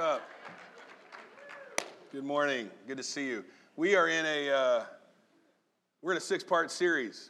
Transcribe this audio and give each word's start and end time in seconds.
up? 0.00 0.22
Good 2.10 2.24
morning. 2.24 2.70
Good 2.86 2.96
to 2.96 3.02
see 3.02 3.26
you. 3.26 3.44
We 3.76 3.96
are 3.96 4.08
in 4.08 4.24
a 4.24 4.50
uh, 4.50 4.84
we're 6.00 6.12
in 6.12 6.16
a 6.16 6.22
six-part 6.22 6.70
series, 6.70 7.28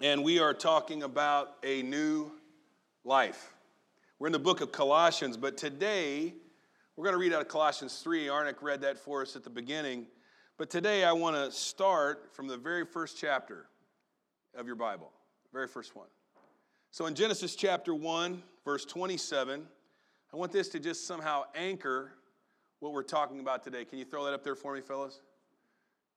and 0.00 0.24
we 0.24 0.38
are 0.38 0.54
talking 0.54 1.02
about 1.02 1.56
a 1.62 1.82
new 1.82 2.32
life. 3.04 3.52
We're 4.18 4.28
in 4.28 4.32
the 4.32 4.38
book 4.38 4.62
of 4.62 4.72
Colossians, 4.72 5.36
but 5.36 5.58
today 5.58 6.32
we're 6.96 7.04
going 7.04 7.12
to 7.12 7.18
read 7.18 7.34
out 7.34 7.42
of 7.42 7.48
Colossians 7.48 7.98
3. 7.98 8.28
Arnick 8.28 8.62
read 8.62 8.80
that 8.80 8.98
for 8.98 9.20
us 9.20 9.36
at 9.36 9.44
the 9.44 9.50
beginning, 9.50 10.06
but 10.56 10.70
today 10.70 11.04
I 11.04 11.12
want 11.12 11.36
to 11.36 11.52
start 11.52 12.30
from 12.32 12.46
the 12.46 12.56
very 12.56 12.86
first 12.86 13.18
chapter 13.20 13.66
of 14.56 14.66
your 14.66 14.76
Bible, 14.76 15.12
very 15.52 15.68
first 15.68 15.94
one. 15.94 16.08
So 16.92 17.04
in 17.04 17.14
Genesis 17.14 17.54
chapter 17.54 17.94
1, 17.94 18.42
verse 18.64 18.86
27, 18.86 19.66
I 20.32 20.36
want 20.36 20.52
this 20.52 20.68
to 20.70 20.78
just 20.78 21.06
somehow 21.06 21.44
anchor 21.54 22.12
what 22.80 22.92
we're 22.92 23.02
talking 23.02 23.40
about 23.40 23.64
today. 23.64 23.84
Can 23.84 23.98
you 23.98 24.04
throw 24.04 24.24
that 24.24 24.34
up 24.34 24.44
there 24.44 24.54
for 24.54 24.74
me, 24.74 24.80
fellas? 24.80 25.20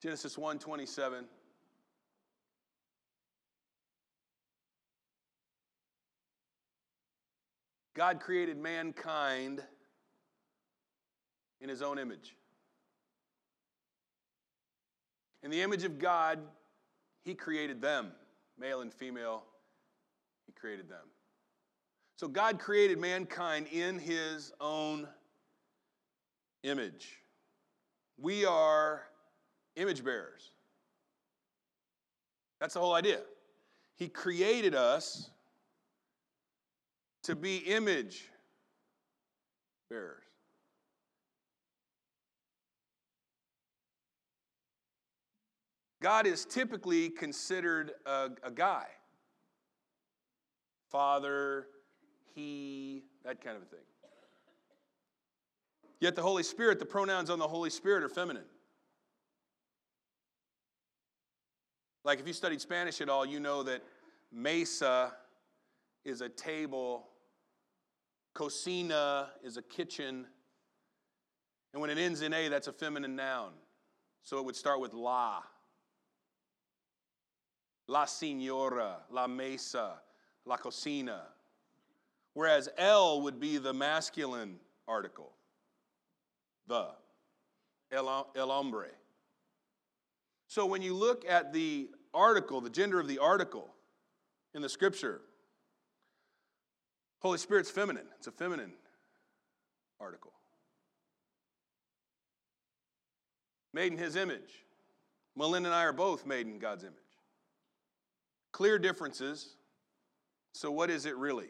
Genesis 0.01 0.37
1 0.37 0.59
27. 0.59 1.25
God 7.93 8.19
created 8.19 8.57
mankind 8.57 9.61
in 11.59 11.69
his 11.69 11.81
own 11.81 11.99
image. 11.99 12.35
In 15.43 15.51
the 15.51 15.61
image 15.61 15.83
of 15.83 15.99
God, 15.99 16.39
he 17.23 17.33
created 17.33 17.81
them, 17.81 18.11
male 18.57 18.81
and 18.81 18.93
female, 18.93 19.43
he 20.45 20.51
created 20.51 20.89
them. 20.89 21.05
So 22.21 22.27
God 22.27 22.59
created 22.59 22.99
mankind 22.99 23.65
in 23.71 23.97
his 23.97 24.53
own 24.61 25.07
image. 26.61 27.17
We 28.15 28.45
are 28.45 29.07
image 29.75 30.03
bearers. 30.03 30.51
That's 32.59 32.75
the 32.75 32.79
whole 32.79 32.93
idea. 32.93 33.21
He 33.95 34.07
created 34.07 34.75
us 34.75 35.31
to 37.23 37.35
be 37.35 37.57
image 37.57 38.29
bearers. 39.89 40.21
God 46.03 46.27
is 46.27 46.45
typically 46.45 47.09
considered 47.09 47.93
a, 48.05 48.29
a 48.43 48.51
guy 48.51 48.85
father, 50.91 51.65
he, 52.35 53.03
that 53.23 53.43
kind 53.43 53.57
of 53.57 53.63
a 53.63 53.65
thing. 53.65 53.79
Yet 55.99 56.15
the 56.15 56.21
Holy 56.21 56.43
Spirit, 56.43 56.79
the 56.79 56.85
pronouns 56.85 57.29
on 57.29 57.37
the 57.37 57.47
Holy 57.47 57.69
Spirit 57.69 58.03
are 58.03 58.09
feminine. 58.09 58.45
Like 62.03 62.19
if 62.19 62.27
you 62.27 62.33
studied 62.33 62.59
Spanish 62.59 62.99
at 63.01 63.09
all, 63.09 63.25
you 63.25 63.39
know 63.39 63.61
that 63.63 63.83
mesa 64.31 65.13
is 66.03 66.21
a 66.21 66.29
table, 66.29 67.07
cocina 68.33 69.29
is 69.43 69.57
a 69.57 69.61
kitchen, 69.61 70.25
and 71.73 71.81
when 71.81 71.89
it 71.89 71.97
ends 71.97 72.21
in 72.21 72.33
A, 72.33 72.49
that's 72.49 72.67
a 72.67 72.73
feminine 72.73 73.15
noun. 73.15 73.51
So 74.23 74.39
it 74.39 74.45
would 74.45 74.55
start 74.55 74.81
with 74.81 74.93
la. 74.93 75.41
La 77.87 78.05
señora, 78.05 78.97
la 79.09 79.27
mesa, 79.27 80.01
la 80.45 80.57
cocina. 80.57 81.21
Whereas 82.33 82.69
el 82.77 83.21
would 83.21 83.39
be 83.39 83.57
the 83.57 83.73
masculine 83.73 84.57
article, 84.87 85.31
the, 86.67 86.87
el, 87.91 88.27
el 88.35 88.51
hombre. 88.51 88.89
So 90.47 90.65
when 90.65 90.81
you 90.81 90.93
look 90.93 91.25
at 91.27 91.53
the 91.53 91.89
article, 92.13 92.61
the 92.61 92.69
gender 92.69 92.99
of 92.99 93.07
the 93.07 93.19
article 93.19 93.73
in 94.53 94.61
the 94.61 94.69
scripture, 94.69 95.21
Holy 97.21 97.37
Spirit's 97.37 97.69
feminine. 97.69 98.07
It's 98.17 98.27
a 98.27 98.31
feminine 98.31 98.73
article. 99.99 100.33
Made 103.73 103.93
in 103.93 103.97
his 103.97 104.15
image. 104.15 104.65
Melinda 105.35 105.69
and 105.69 105.75
I 105.75 105.83
are 105.83 105.93
both 105.93 106.25
made 106.25 106.47
in 106.47 106.59
God's 106.59 106.83
image. 106.83 106.95
Clear 108.51 108.79
differences. 108.79 109.55
So, 110.53 110.71
what 110.71 110.89
is 110.89 111.05
it 111.05 111.15
really? 111.15 111.49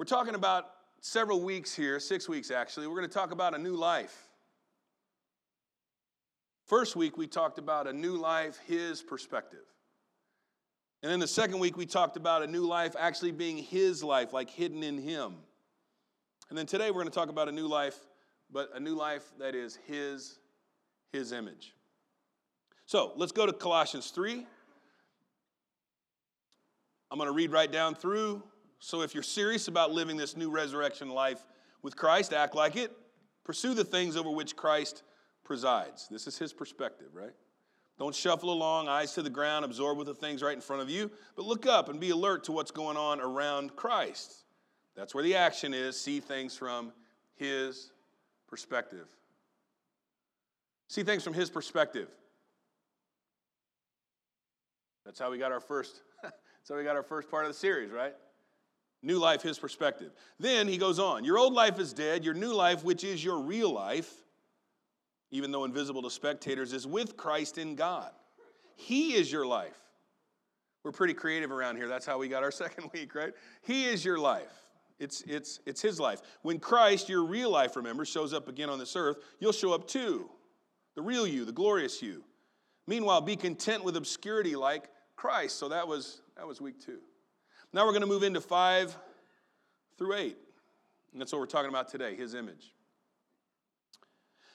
We're 0.00 0.06
talking 0.06 0.34
about 0.34 0.64
several 1.02 1.42
weeks 1.42 1.74
here, 1.74 2.00
six 2.00 2.26
weeks 2.26 2.50
actually. 2.50 2.86
We're 2.86 2.96
going 2.96 3.08
to 3.08 3.12
talk 3.12 3.32
about 3.32 3.54
a 3.54 3.58
new 3.58 3.74
life. 3.74 4.30
First 6.64 6.96
week, 6.96 7.18
we 7.18 7.26
talked 7.26 7.58
about 7.58 7.86
a 7.86 7.92
new 7.92 8.16
life, 8.16 8.58
his 8.66 9.02
perspective. 9.02 9.66
And 11.02 11.12
then 11.12 11.20
the 11.20 11.28
second 11.28 11.58
week, 11.58 11.76
we 11.76 11.84
talked 11.84 12.16
about 12.16 12.42
a 12.42 12.46
new 12.46 12.66
life 12.66 12.96
actually 12.98 13.32
being 13.32 13.58
his 13.58 14.02
life, 14.02 14.32
like 14.32 14.48
hidden 14.48 14.82
in 14.82 14.96
him. 14.96 15.34
And 16.48 16.56
then 16.56 16.64
today, 16.64 16.86
we're 16.90 17.02
going 17.02 17.08
to 17.08 17.14
talk 17.14 17.28
about 17.28 17.50
a 17.50 17.52
new 17.52 17.66
life, 17.66 17.98
but 18.50 18.70
a 18.74 18.80
new 18.80 18.94
life 18.94 19.30
that 19.38 19.54
is 19.54 19.78
his, 19.86 20.38
his 21.12 21.30
image. 21.30 21.74
So 22.86 23.12
let's 23.16 23.32
go 23.32 23.44
to 23.44 23.52
Colossians 23.52 24.08
3. 24.12 24.46
I'm 27.10 27.18
going 27.18 27.28
to 27.28 27.34
read 27.34 27.52
right 27.52 27.70
down 27.70 27.94
through 27.94 28.42
so 28.80 29.02
if 29.02 29.14
you're 29.14 29.22
serious 29.22 29.68
about 29.68 29.92
living 29.92 30.16
this 30.16 30.36
new 30.36 30.50
resurrection 30.50 31.10
life 31.10 31.44
with 31.82 31.96
Christ, 31.96 32.32
act 32.32 32.54
like 32.54 32.76
it. 32.76 32.90
Pursue 33.44 33.74
the 33.74 33.84
things 33.84 34.16
over 34.16 34.30
which 34.30 34.56
Christ 34.56 35.02
presides. 35.44 36.08
This 36.10 36.26
is 36.26 36.38
his 36.38 36.52
perspective, 36.52 37.08
right? 37.12 37.34
Don't 37.98 38.14
shuffle 38.14 38.50
along, 38.50 38.88
eyes 38.88 39.12
to 39.14 39.22
the 39.22 39.30
ground, 39.30 39.66
absorb 39.66 39.98
with 39.98 40.06
the 40.06 40.14
things 40.14 40.42
right 40.42 40.54
in 40.54 40.62
front 40.62 40.80
of 40.80 40.88
you, 40.88 41.10
but 41.36 41.44
look 41.44 41.66
up 41.66 41.90
and 41.90 42.00
be 42.00 42.10
alert 42.10 42.44
to 42.44 42.52
what's 42.52 42.70
going 42.70 42.96
on 42.96 43.20
around 43.20 43.76
Christ. 43.76 44.44
That's 44.96 45.14
where 45.14 45.22
the 45.22 45.36
action 45.36 45.74
is. 45.74 46.00
See 46.00 46.20
things 46.20 46.56
from 46.56 46.92
his 47.36 47.92
perspective. 48.48 49.06
See 50.88 51.02
things 51.02 51.22
from 51.22 51.34
his 51.34 51.50
perspective. 51.50 52.08
That's 55.04 55.18
how 55.18 55.30
we 55.30 55.38
got 55.38 55.52
our 55.52 55.60
first 55.60 56.00
that's 56.22 56.68
how 56.68 56.76
we 56.76 56.84
got 56.84 56.96
our 56.96 57.02
first 57.02 57.30
part 57.30 57.44
of 57.44 57.52
the 57.52 57.58
series, 57.58 57.90
right? 57.90 58.14
New 59.02 59.18
life, 59.18 59.42
his 59.42 59.58
perspective. 59.58 60.12
Then 60.38 60.68
he 60.68 60.76
goes 60.76 60.98
on 60.98 61.24
Your 61.24 61.38
old 61.38 61.54
life 61.54 61.78
is 61.78 61.92
dead, 61.92 62.24
your 62.24 62.34
new 62.34 62.52
life, 62.52 62.84
which 62.84 63.04
is 63.04 63.24
your 63.24 63.40
real 63.40 63.72
life, 63.72 64.12
even 65.30 65.50
though 65.50 65.64
invisible 65.64 66.02
to 66.02 66.10
spectators, 66.10 66.72
is 66.72 66.86
with 66.86 67.16
Christ 67.16 67.58
in 67.58 67.76
God. 67.76 68.10
He 68.76 69.14
is 69.14 69.30
your 69.30 69.46
life. 69.46 69.78
We're 70.82 70.92
pretty 70.92 71.14
creative 71.14 71.50
around 71.50 71.76
here. 71.76 71.88
That's 71.88 72.06
how 72.06 72.18
we 72.18 72.28
got 72.28 72.42
our 72.42 72.50
second 72.50 72.90
week, 72.92 73.14
right? 73.14 73.32
He 73.62 73.86
is 73.86 74.04
your 74.04 74.18
life. 74.18 74.52
It's, 74.98 75.22
it's, 75.22 75.60
it's 75.64 75.80
his 75.80 75.98
life. 75.98 76.20
When 76.42 76.58
Christ, 76.58 77.08
your 77.08 77.24
real 77.24 77.50
life, 77.50 77.76
remember, 77.76 78.04
shows 78.04 78.34
up 78.34 78.48
again 78.48 78.68
on 78.68 78.78
this 78.78 78.96
earth, 78.96 79.16
you'll 79.38 79.52
show 79.52 79.72
up 79.72 79.88
too. 79.88 80.28
The 80.94 81.02
real 81.02 81.26
you, 81.26 81.46
the 81.46 81.52
glorious 81.52 82.02
you. 82.02 82.22
Meanwhile, 82.86 83.22
be 83.22 83.36
content 83.36 83.82
with 83.82 83.96
obscurity 83.96 84.56
like 84.56 84.90
Christ. 85.16 85.58
So 85.58 85.68
that 85.68 85.88
was, 85.88 86.20
that 86.36 86.46
was 86.46 86.60
week 86.60 86.84
two. 86.84 86.98
Now 87.72 87.84
we're 87.84 87.92
going 87.92 88.02
to 88.02 88.08
move 88.08 88.22
into 88.22 88.40
5 88.40 88.96
through 89.96 90.14
8. 90.14 90.36
And 91.12 91.20
that's 91.20 91.32
what 91.32 91.40
we're 91.40 91.46
talking 91.46 91.68
about 91.68 91.88
today 91.88 92.14
his 92.16 92.34
image. 92.34 92.72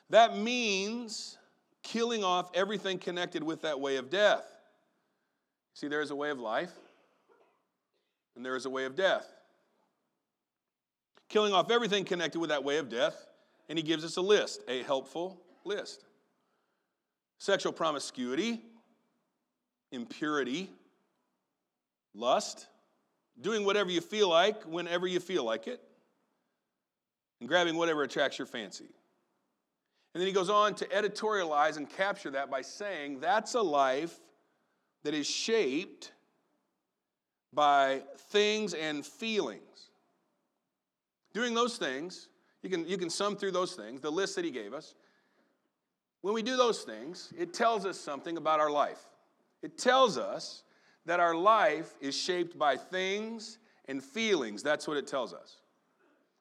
That 0.10 0.38
means 0.38 1.38
killing 1.84 2.24
off 2.24 2.50
everything 2.54 3.00
connected 3.00 3.44
with 3.44 3.62
that 3.62 3.80
way 3.80 3.98
of 3.98 4.10
death. 4.10 4.46
See, 5.74 5.88
there 5.88 6.02
is 6.02 6.12
a 6.12 6.16
way 6.16 6.30
of 6.30 6.40
life, 6.40 6.72
and 8.36 8.46
there 8.46 8.56
is 8.56 8.66
a 8.66 8.70
way 8.70 8.86
of 8.86 8.96
death. 8.96 9.28
Killing 11.28 11.54
off 11.54 11.70
everything 11.72 12.06
connected 12.06 12.40
with 12.40 12.50
that 12.50 12.64
way 12.64 12.78
of 12.78 12.88
death, 12.88 13.28
and 13.68 13.78
he 13.78 13.84
gives 13.84 14.06
us 14.06 14.18
a 14.18 14.22
list, 14.22 14.62
a 14.68 14.84
helpful 14.84 15.42
list 15.64 16.06
sexual 17.38 17.74
promiscuity, 17.74 18.62
impurity, 19.92 20.70
lust, 22.14 22.68
doing 23.42 23.66
whatever 23.66 23.92
you 23.92 24.02
feel 24.02 24.30
like 24.30 24.64
whenever 24.64 25.08
you 25.08 25.20
feel 25.20 25.44
like 25.44 25.68
it, 25.68 25.82
and 27.40 27.50
grabbing 27.50 27.76
whatever 27.76 28.04
attracts 28.04 28.40
your 28.40 28.46
fancy. 28.46 28.90
And 30.14 30.22
then 30.22 30.28
he 30.28 30.34
goes 30.34 30.50
on 30.50 30.76
to 30.76 30.86
editorialize 30.86 31.76
and 31.76 31.90
capture 31.90 32.32
that 32.32 32.50
by 32.50 32.62
saying 32.62 33.20
that's 33.20 33.54
a 33.54 33.62
life 33.62 34.18
that 35.04 35.14
is 35.14 35.28
shaped 35.28 36.14
by 37.54 38.02
things 38.30 38.74
and 38.74 39.06
feelings. 39.06 39.90
Doing 41.34 41.54
those 41.54 41.78
things, 41.78 42.30
you 42.64 42.70
can, 42.70 42.88
you 42.88 42.98
can 42.98 43.10
sum 43.10 43.36
through 43.36 43.52
those 43.52 43.74
things, 43.74 44.00
the 44.00 44.12
list 44.12 44.36
that 44.38 44.46
he 44.46 44.52
gave 44.52 44.74
us. 44.74 44.96
When 46.22 46.34
we 46.34 46.42
do 46.42 46.56
those 46.56 46.84
things, 46.84 47.34
it 47.38 47.54
tells 47.54 47.86
us 47.86 48.00
something 48.00 48.38
about 48.38 48.60
our 48.60 48.72
life. 48.72 49.02
It 49.62 49.78
tells 49.78 50.18
us 50.18 50.64
that 51.06 51.20
our 51.20 51.36
life 51.36 51.94
is 52.02 52.16
shaped 52.16 52.58
by 52.58 52.78
things 52.78 53.58
and 53.88 54.04
feelings. 54.04 54.64
That's 54.64 54.88
what 54.88 54.98
it 54.98 55.08
tells 55.08 55.34
us. 55.34 55.58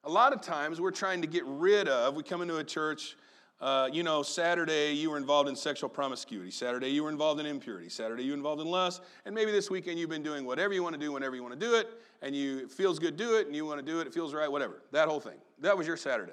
A 0.04 0.10
lot 0.10 0.32
of 0.32 0.40
times 0.40 0.80
we're 0.80 0.90
trying 0.90 1.20
to 1.22 1.26
get 1.26 1.44
rid 1.46 1.88
of, 1.88 2.14
we 2.14 2.22
come 2.22 2.42
into 2.42 2.58
a 2.58 2.64
church, 2.64 3.16
uh, 3.60 3.88
you 3.92 4.02
know, 4.02 4.22
Saturday 4.22 4.92
you 4.92 5.10
were 5.10 5.16
involved 5.16 5.48
in 5.48 5.56
sexual 5.56 5.88
promiscuity. 5.88 6.50
Saturday 6.50 6.88
you 6.88 7.04
were 7.04 7.08
involved 7.08 7.40
in 7.40 7.46
impurity. 7.46 7.88
Saturday 7.88 8.24
you 8.24 8.32
were 8.32 8.36
involved 8.36 8.60
in 8.60 8.66
lust. 8.68 9.02
And 9.24 9.34
maybe 9.34 9.52
this 9.52 9.70
weekend 9.70 9.98
you've 9.98 10.10
been 10.10 10.22
doing 10.22 10.44
whatever 10.44 10.74
you 10.74 10.82
want 10.82 10.94
to 10.94 11.00
do 11.00 11.12
whenever 11.12 11.34
you 11.36 11.42
want 11.42 11.58
to 11.58 11.66
do 11.66 11.74
it. 11.76 11.88
And 12.20 12.34
you 12.34 12.58
it 12.58 12.70
feels 12.70 12.98
good, 12.98 13.16
do 13.16 13.38
it. 13.38 13.46
And 13.46 13.56
you 13.56 13.64
want 13.64 13.80
to 13.80 13.86
do 13.86 14.00
it, 14.00 14.06
it 14.06 14.12
feels 14.12 14.34
right, 14.34 14.50
whatever. 14.50 14.82
That 14.92 15.08
whole 15.08 15.20
thing. 15.20 15.38
That 15.60 15.78
was 15.78 15.86
your 15.86 15.96
Saturday. 15.96 16.32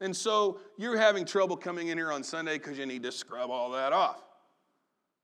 And 0.00 0.16
so 0.16 0.58
you're 0.76 0.98
having 0.98 1.24
trouble 1.24 1.56
coming 1.56 1.88
in 1.88 1.98
here 1.98 2.10
on 2.10 2.24
Sunday 2.24 2.58
because 2.58 2.76
you 2.76 2.86
need 2.86 3.04
to 3.04 3.12
scrub 3.12 3.50
all 3.50 3.70
that 3.70 3.92
off. 3.92 4.22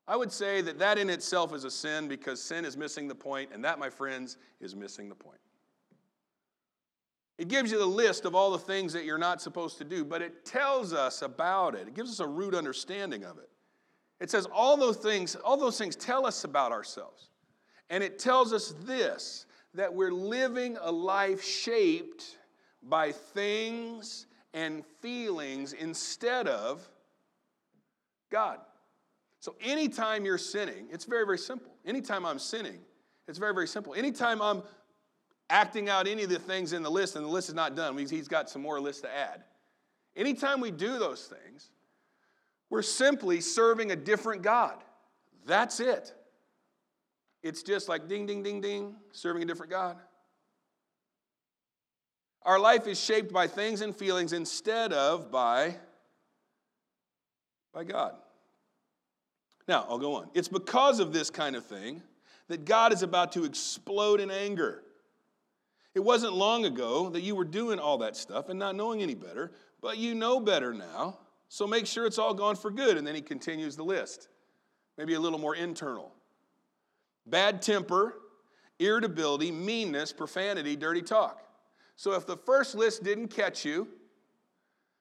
I 0.08 0.16
would 0.16 0.32
say 0.32 0.62
that 0.62 0.78
that 0.78 0.96
in 0.96 1.10
itself 1.10 1.54
is 1.54 1.64
a 1.64 1.70
sin 1.70 2.08
because 2.08 2.42
sin 2.42 2.64
is 2.64 2.78
missing 2.78 3.08
the 3.08 3.14
point, 3.14 3.50
and 3.52 3.62
that, 3.64 3.78
my 3.78 3.90
friends, 3.90 4.38
is 4.58 4.74
missing 4.74 5.10
the 5.10 5.14
point. 5.14 5.38
It 7.36 7.48
gives 7.48 7.70
you 7.70 7.78
the 7.78 7.86
list 7.86 8.24
of 8.24 8.34
all 8.34 8.50
the 8.50 8.58
things 8.58 8.94
that 8.94 9.04
you're 9.04 9.18
not 9.18 9.42
supposed 9.42 9.76
to 9.78 9.84
do, 9.84 10.04
but 10.04 10.22
it 10.22 10.46
tells 10.46 10.94
us 10.94 11.20
about 11.20 11.74
it. 11.74 11.86
It 11.86 11.94
gives 11.94 12.10
us 12.10 12.20
a 12.20 12.26
root 12.26 12.54
understanding 12.54 13.22
of 13.22 13.38
it. 13.38 13.50
It 14.18 14.30
says 14.30 14.48
all 14.52 14.76
those 14.76 14.96
things, 14.96 15.36
all 15.36 15.58
those 15.58 15.78
things 15.78 15.94
tell 15.94 16.26
us 16.26 16.42
about 16.42 16.72
ourselves. 16.72 17.30
And 17.90 18.02
it 18.02 18.18
tells 18.18 18.52
us 18.52 18.74
this 18.84 19.46
that 19.74 19.92
we're 19.92 20.10
living 20.10 20.78
a 20.80 20.90
life 20.90 21.44
shaped 21.44 22.38
by 22.82 23.12
things 23.12 24.26
and 24.54 24.84
feelings 25.00 25.74
instead 25.74 26.48
of 26.48 26.88
God. 28.30 28.58
So 29.40 29.54
anytime 29.60 30.24
you're 30.24 30.38
sinning, 30.38 30.88
it's 30.90 31.04
very, 31.04 31.24
very 31.24 31.38
simple. 31.38 31.72
Anytime 31.86 32.26
I'm 32.26 32.38
sinning, 32.38 32.80
it's 33.28 33.38
very, 33.38 33.54
very 33.54 33.68
simple. 33.68 33.94
Anytime 33.94 34.42
I'm 34.42 34.62
acting 35.50 35.88
out 35.88 36.06
any 36.06 36.24
of 36.24 36.30
the 36.30 36.38
things 36.38 36.72
in 36.72 36.82
the 36.82 36.90
list, 36.90 37.16
and 37.16 37.24
the 37.24 37.28
list 37.28 37.48
is 37.48 37.54
not 37.54 37.74
done. 37.74 37.96
He's 37.96 38.28
got 38.28 38.50
some 38.50 38.62
more 38.62 38.80
lists 38.80 39.02
to 39.02 39.14
add. 39.14 39.44
Anytime 40.16 40.60
we 40.60 40.70
do 40.70 40.98
those 40.98 41.26
things, 41.26 41.70
we're 42.70 42.82
simply 42.82 43.40
serving 43.40 43.92
a 43.92 43.96
different 43.96 44.42
God. 44.42 44.74
That's 45.46 45.80
it. 45.80 46.12
It's 47.42 47.62
just 47.62 47.88
like 47.88 48.08
ding, 48.08 48.26
ding, 48.26 48.42
ding, 48.42 48.60
ding, 48.60 48.96
serving 49.12 49.42
a 49.42 49.46
different 49.46 49.70
God. 49.70 49.96
Our 52.42 52.58
life 52.58 52.86
is 52.86 53.00
shaped 53.00 53.32
by 53.32 53.46
things 53.46 53.80
and 53.80 53.94
feelings 53.94 54.32
instead 54.32 54.92
of 54.92 55.30
by, 55.30 55.76
by 57.72 57.84
God. 57.84 58.16
Now, 59.68 59.86
I'll 59.88 59.98
go 59.98 60.14
on. 60.14 60.30
It's 60.32 60.48
because 60.48 60.98
of 60.98 61.12
this 61.12 61.28
kind 61.28 61.54
of 61.54 61.64
thing 61.64 62.02
that 62.48 62.64
God 62.64 62.92
is 62.92 63.02
about 63.02 63.32
to 63.32 63.44
explode 63.44 64.18
in 64.18 64.30
anger. 64.30 64.82
It 65.94 66.00
wasn't 66.00 66.32
long 66.32 66.64
ago 66.64 67.10
that 67.10 67.20
you 67.20 67.34
were 67.34 67.44
doing 67.44 67.78
all 67.78 67.98
that 67.98 68.16
stuff 68.16 68.48
and 68.48 68.58
not 68.58 68.74
knowing 68.74 69.02
any 69.02 69.14
better, 69.14 69.52
but 69.82 69.98
you 69.98 70.14
know 70.14 70.40
better 70.40 70.72
now. 70.72 71.18
So 71.50 71.66
make 71.66 71.86
sure 71.86 72.06
it's 72.06 72.18
all 72.18 72.34
gone 72.34 72.56
for 72.56 72.70
good. 72.70 72.96
And 72.96 73.06
then 73.06 73.14
he 73.14 73.20
continues 73.20 73.76
the 73.76 73.84
list, 73.84 74.28
maybe 74.96 75.14
a 75.14 75.20
little 75.20 75.38
more 75.38 75.54
internal 75.54 76.12
bad 77.26 77.60
temper, 77.60 78.14
irritability, 78.78 79.52
meanness, 79.52 80.14
profanity, 80.14 80.76
dirty 80.76 81.02
talk. 81.02 81.42
So 81.94 82.12
if 82.14 82.26
the 82.26 82.38
first 82.38 82.74
list 82.74 83.02
didn't 83.02 83.28
catch 83.28 83.66
you, 83.66 83.86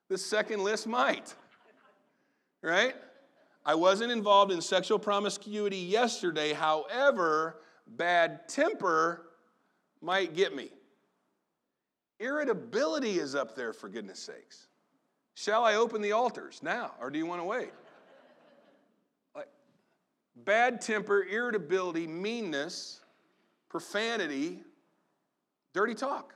the 0.09 0.17
second 0.17 0.63
list 0.63 0.87
might. 0.87 1.33
Right? 2.63 2.95
I 3.67 3.75
wasn't 3.75 4.13
involved 4.13 4.53
in 4.53 4.61
sexual 4.61 4.97
promiscuity 4.97 5.75
yesterday. 5.75 6.53
However, 6.53 7.57
bad 7.85 8.47
temper 8.47 9.27
might 10.01 10.33
get 10.33 10.55
me. 10.55 10.69
Irritability 12.21 13.19
is 13.19 13.35
up 13.35 13.55
there, 13.55 13.73
for 13.73 13.89
goodness 13.89 14.19
sakes. 14.19 14.67
Shall 15.35 15.65
I 15.65 15.75
open 15.75 16.01
the 16.01 16.13
altars 16.13 16.61
now, 16.63 16.93
or 17.01 17.09
do 17.09 17.19
you 17.19 17.25
want 17.25 17.41
to 17.41 17.45
wait? 17.45 17.71
Like, 19.35 19.49
bad 20.33 20.79
temper, 20.79 21.23
irritability, 21.23 22.07
meanness, 22.07 23.01
profanity, 23.69 24.61
dirty 25.73 25.93
talk. 25.93 26.33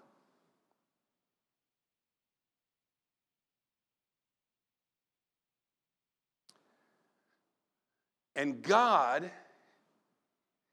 And 8.35 8.61
God 8.61 9.29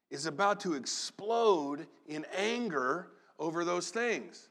is 0.09 0.25
about 0.25 0.59
to 0.61 0.73
explode 0.73 1.87
in 2.07 2.25
anger 2.35 3.07
over 3.37 3.63
those 3.63 3.89
things 3.89 4.49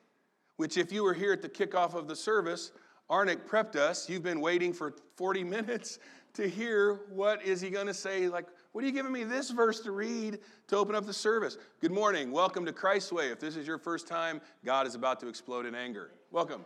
which, 0.59 0.77
if 0.77 0.93
you 0.93 1.05
were 1.05 1.15
here 1.15 1.33
at 1.33 1.41
the 1.41 1.49
kickoff 1.49 1.95
of 1.95 2.09
the 2.09 2.17
service, 2.17 2.73
Arnick 3.09 3.47
prepped 3.47 3.77
us. 3.77 4.11
You've 4.11 4.25
been 4.25 4.41
waiting 4.41 4.73
for 4.73 4.93
40 5.17 5.45
minutes 5.45 6.01
to 6.35 6.49
hear 6.49 7.01
what 7.11 7.43
is 7.43 7.61
he 7.61 7.71
going 7.71 7.87
to 7.87 7.95
say. 7.95 8.29
Like, 8.29 8.47
what 8.73 8.83
are 8.83 8.87
you 8.87 8.93
giving 8.93 9.13
me 9.13 9.23
this 9.23 9.51
verse 9.51 9.81
to 9.81 9.93
read 9.93 10.39
to 10.67 10.77
open 10.77 10.97
up 10.97 11.07
the 11.07 11.13
service? 11.13 11.59
Good 11.81 11.93
morning. 11.93 12.33
Welcome 12.33 12.67
to 12.67 12.73
Christ's 12.73 13.13
Way. 13.13 13.29
If 13.29 13.39
this 13.39 13.57
is 13.57 13.69
your 13.69 13.79
first 13.79 14.09
time, 14.09 14.41
God 14.65 14.87
is 14.87 14.97
about 14.97 15.21
to 15.21 15.29
explode 15.29 15.65
in 15.65 15.77
anger. 15.77 16.11
Welcome. 16.33 16.65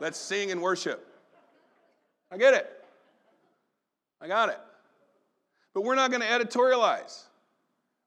Let's 0.00 0.18
sing 0.18 0.50
and 0.50 0.62
worship. 0.62 1.06
I 2.32 2.38
get 2.38 2.54
it. 2.54 2.82
I 4.22 4.26
got 4.26 4.48
it. 4.48 4.58
But 5.78 5.84
we're 5.84 5.94
not 5.94 6.10
going 6.10 6.22
to 6.22 6.26
editorialize. 6.26 7.22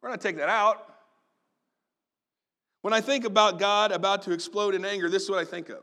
We're 0.02 0.10
not 0.10 0.20
take 0.20 0.36
that 0.36 0.50
out. 0.50 0.94
When 2.82 2.94
I 2.94 3.00
think 3.00 3.24
about 3.24 3.60
God 3.60 3.94
about 3.94 4.24
to 4.24 4.34
explode 4.34 4.76
in 4.76 4.84
anger, 4.84 5.10
this 5.10 5.24
is 5.24 5.30
what 5.30 5.40
I 5.40 5.46
think 5.46 5.70
of. 5.70 5.82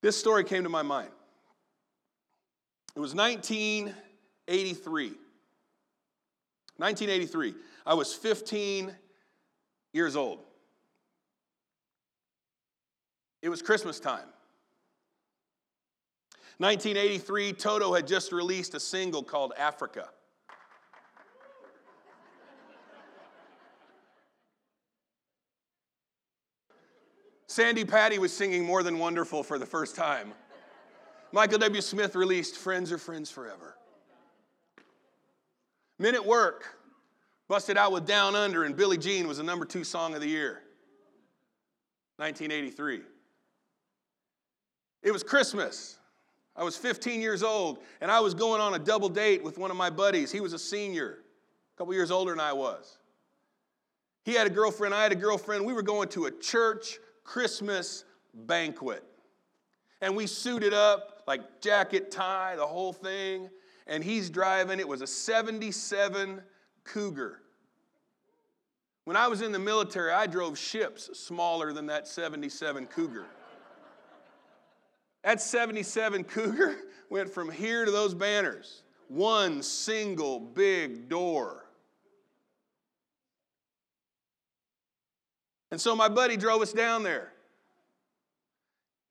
This 0.00 0.16
story 0.16 0.42
came 0.42 0.62
to 0.62 0.70
my 0.70 0.80
mind. 0.80 1.10
It 2.96 2.98
was 2.98 3.14
1983. 3.14 5.08
1983. 6.78 7.54
I 7.84 7.92
was 7.92 8.14
15 8.14 8.96
years 9.92 10.16
old. 10.16 10.38
It 13.42 13.50
was 13.50 13.60
Christmas 13.60 14.00
time. 14.00 14.28
1983, 16.60 17.54
Toto 17.54 17.94
had 17.94 18.06
just 18.06 18.32
released 18.32 18.74
a 18.74 18.80
single 18.80 19.22
called 19.22 19.54
Africa. 19.56 20.10
Sandi 27.46 27.86
Patty 27.86 28.18
was 28.18 28.30
singing 28.30 28.66
More 28.66 28.82
Than 28.82 28.98
Wonderful 28.98 29.42
for 29.42 29.58
the 29.58 29.64
first 29.64 29.96
time. 29.96 30.34
Michael 31.32 31.58
W. 31.60 31.80
Smith 31.80 32.14
released 32.14 32.58
Friends 32.58 32.92
Are 32.92 32.98
Friends 32.98 33.30
Forever. 33.30 33.78
Men 35.98 36.14
at 36.14 36.26
Work 36.26 36.76
busted 37.48 37.78
out 37.78 37.90
with 37.90 38.06
Down 38.06 38.36
Under, 38.36 38.64
and 38.64 38.76
Billie 38.76 38.98
Jean 38.98 39.26
was 39.26 39.38
the 39.38 39.42
number 39.42 39.64
two 39.64 39.82
song 39.82 40.14
of 40.14 40.20
the 40.20 40.28
year. 40.28 40.60
1983. 42.18 43.00
It 45.02 45.10
was 45.10 45.22
Christmas. 45.22 45.96
I 46.60 46.62
was 46.62 46.76
15 46.76 47.22
years 47.22 47.42
old, 47.42 47.78
and 48.02 48.10
I 48.10 48.20
was 48.20 48.34
going 48.34 48.60
on 48.60 48.74
a 48.74 48.78
double 48.78 49.08
date 49.08 49.42
with 49.42 49.56
one 49.56 49.70
of 49.70 49.78
my 49.78 49.88
buddies. 49.88 50.30
He 50.30 50.40
was 50.40 50.52
a 50.52 50.58
senior, 50.58 51.20
a 51.74 51.78
couple 51.78 51.94
years 51.94 52.10
older 52.10 52.32
than 52.32 52.40
I 52.40 52.52
was. 52.52 52.98
He 54.24 54.34
had 54.34 54.46
a 54.46 54.50
girlfriend, 54.50 54.94
I 54.94 55.02
had 55.02 55.10
a 55.10 55.16
girlfriend. 55.16 55.64
We 55.64 55.72
were 55.72 55.80
going 55.80 56.10
to 56.10 56.26
a 56.26 56.30
church 56.30 56.98
Christmas 57.24 58.04
banquet. 58.34 59.02
And 60.02 60.14
we 60.14 60.26
suited 60.26 60.74
up, 60.74 61.22
like 61.26 61.62
jacket, 61.62 62.10
tie, 62.10 62.56
the 62.56 62.66
whole 62.66 62.92
thing. 62.92 63.48
And 63.86 64.04
he's 64.04 64.28
driving, 64.28 64.80
it 64.80 64.86
was 64.86 65.00
a 65.00 65.06
77 65.06 66.42
Cougar. 66.84 67.40
When 69.04 69.16
I 69.16 69.28
was 69.28 69.40
in 69.40 69.52
the 69.52 69.58
military, 69.58 70.12
I 70.12 70.26
drove 70.26 70.58
ships 70.58 71.08
smaller 71.18 71.72
than 71.72 71.86
that 71.86 72.06
77 72.06 72.86
Cougar. 72.88 73.24
That 75.22 75.40
77 75.40 76.24
Cougar 76.24 76.76
went 77.10 77.32
from 77.32 77.50
here 77.50 77.84
to 77.84 77.90
those 77.90 78.14
banners. 78.14 78.82
One 79.08 79.62
single 79.62 80.38
big 80.40 81.08
door. 81.08 81.66
And 85.70 85.80
so 85.80 85.94
my 85.94 86.08
buddy 86.08 86.36
drove 86.36 86.62
us 86.62 86.72
down 86.72 87.02
there. 87.02 87.32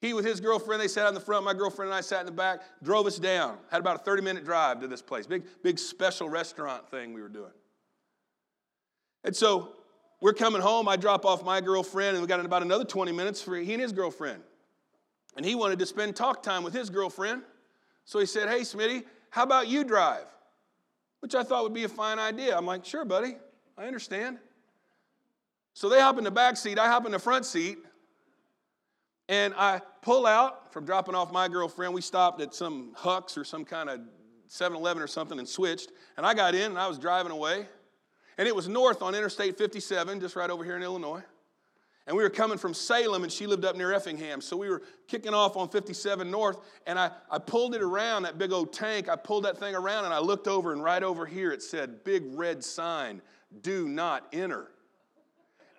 He 0.01 0.13
with 0.13 0.23
his 0.23 0.39
girlfriend, 0.39 0.81
they 0.81 0.87
sat 0.87 1.07
in 1.09 1.13
the 1.13 1.19
front. 1.19 1.43
My 1.43 1.53
girlfriend 1.53 1.89
and 1.89 1.97
I 1.97 2.01
sat 2.01 2.21
in 2.21 2.25
the 2.25 2.31
back, 2.31 2.61
drove 2.81 3.05
us 3.05 3.19
down. 3.19 3.57
Had 3.69 3.81
about 3.81 3.97
a 3.97 4.03
30 4.03 4.21
minute 4.21 4.45
drive 4.45 4.79
to 4.81 4.87
this 4.87 5.01
place. 5.01 5.27
Big, 5.27 5.43
big 5.61 5.77
special 5.77 6.29
restaurant 6.29 6.89
thing 6.89 7.13
we 7.13 7.21
were 7.21 7.29
doing. 7.29 7.51
And 9.25 9.35
so 9.35 9.73
we're 10.21 10.33
coming 10.33 10.61
home. 10.61 10.87
I 10.87 10.95
drop 10.95 11.25
off 11.25 11.43
my 11.43 11.59
girlfriend, 11.59 12.15
and 12.15 12.21
we 12.21 12.27
got 12.27 12.39
in 12.39 12.45
about 12.45 12.61
another 12.61 12.85
20 12.85 13.11
minutes 13.11 13.41
for 13.41 13.57
he 13.57 13.73
and 13.73 13.81
his 13.81 13.91
girlfriend. 13.91 14.41
And 15.39 15.45
he 15.45 15.55
wanted 15.55 15.79
to 15.79 15.85
spend 15.85 16.17
talk 16.17 16.43
time 16.43 16.63
with 16.63 16.73
his 16.73 16.89
girlfriend. 16.89 17.43
So 18.03 18.19
he 18.19 18.25
said, 18.25 18.49
Hey, 18.49 18.59
Smitty, 18.59 19.05
how 19.29 19.43
about 19.43 19.69
you 19.69 19.85
drive? 19.85 20.25
Which 21.21 21.33
I 21.33 21.43
thought 21.43 21.63
would 21.63 21.73
be 21.73 21.85
a 21.85 21.87
fine 21.87 22.19
idea. 22.19 22.57
I'm 22.57 22.65
like, 22.65 22.83
Sure, 22.83 23.05
buddy, 23.05 23.37
I 23.77 23.85
understand. 23.85 24.39
So 25.73 25.87
they 25.87 26.01
hop 26.01 26.17
in 26.17 26.25
the 26.25 26.29
back 26.29 26.57
seat, 26.57 26.77
I 26.77 26.87
hop 26.87 27.05
in 27.05 27.13
the 27.13 27.19
front 27.19 27.45
seat, 27.45 27.77
and 29.29 29.53
I 29.55 29.79
pull 30.01 30.25
out 30.25 30.73
from 30.73 30.83
dropping 30.83 31.15
off 31.15 31.31
my 31.31 31.47
girlfriend. 31.47 31.93
We 31.93 32.01
stopped 32.01 32.41
at 32.41 32.53
some 32.53 32.91
Hucks 32.97 33.37
or 33.37 33.45
some 33.45 33.63
kind 33.63 33.89
of 33.89 34.01
7 34.47 34.75
Eleven 34.75 35.01
or 35.01 35.07
something 35.07 35.39
and 35.39 35.47
switched. 35.47 35.89
And 36.17 36.25
I 36.25 36.33
got 36.33 36.53
in 36.53 36.71
and 36.71 36.77
I 36.77 36.89
was 36.89 36.99
driving 36.99 37.31
away. 37.31 37.65
And 38.37 38.45
it 38.45 38.53
was 38.53 38.67
north 38.67 39.01
on 39.01 39.15
Interstate 39.15 39.57
57, 39.57 40.19
just 40.19 40.35
right 40.35 40.49
over 40.49 40.65
here 40.65 40.75
in 40.75 40.83
Illinois. 40.83 41.23
And 42.09 42.17
we 42.17 42.23
were 42.23 42.29
coming 42.31 42.57
from 42.57 42.73
Salem, 42.73 43.21
and 43.21 43.31
she 43.31 43.45
lived 43.45 43.63
up 43.65 43.75
near 43.75 43.93
Effingham. 43.93 44.41
So 44.41 44.57
we 44.57 44.67
were 44.67 44.81
kicking 45.07 45.35
off 45.35 45.55
on 45.55 45.69
57 45.69 46.31
North, 46.31 46.57
and 46.87 46.97
I, 46.97 47.11
I 47.29 47.37
pulled 47.37 47.75
it 47.75 47.83
around, 47.83 48.23
that 48.23 48.39
big 48.39 48.51
old 48.51 48.73
tank. 48.73 49.07
I 49.07 49.15
pulled 49.15 49.45
that 49.45 49.59
thing 49.59 49.75
around, 49.75 50.05
and 50.05 50.13
I 50.13 50.17
looked 50.17 50.47
over, 50.47 50.73
and 50.73 50.83
right 50.83 51.03
over 51.03 51.27
here 51.27 51.51
it 51.51 51.61
said, 51.61 52.03
big 52.03 52.23
red 52.33 52.63
sign, 52.63 53.21
do 53.61 53.87
not 53.87 54.25
enter. 54.33 54.71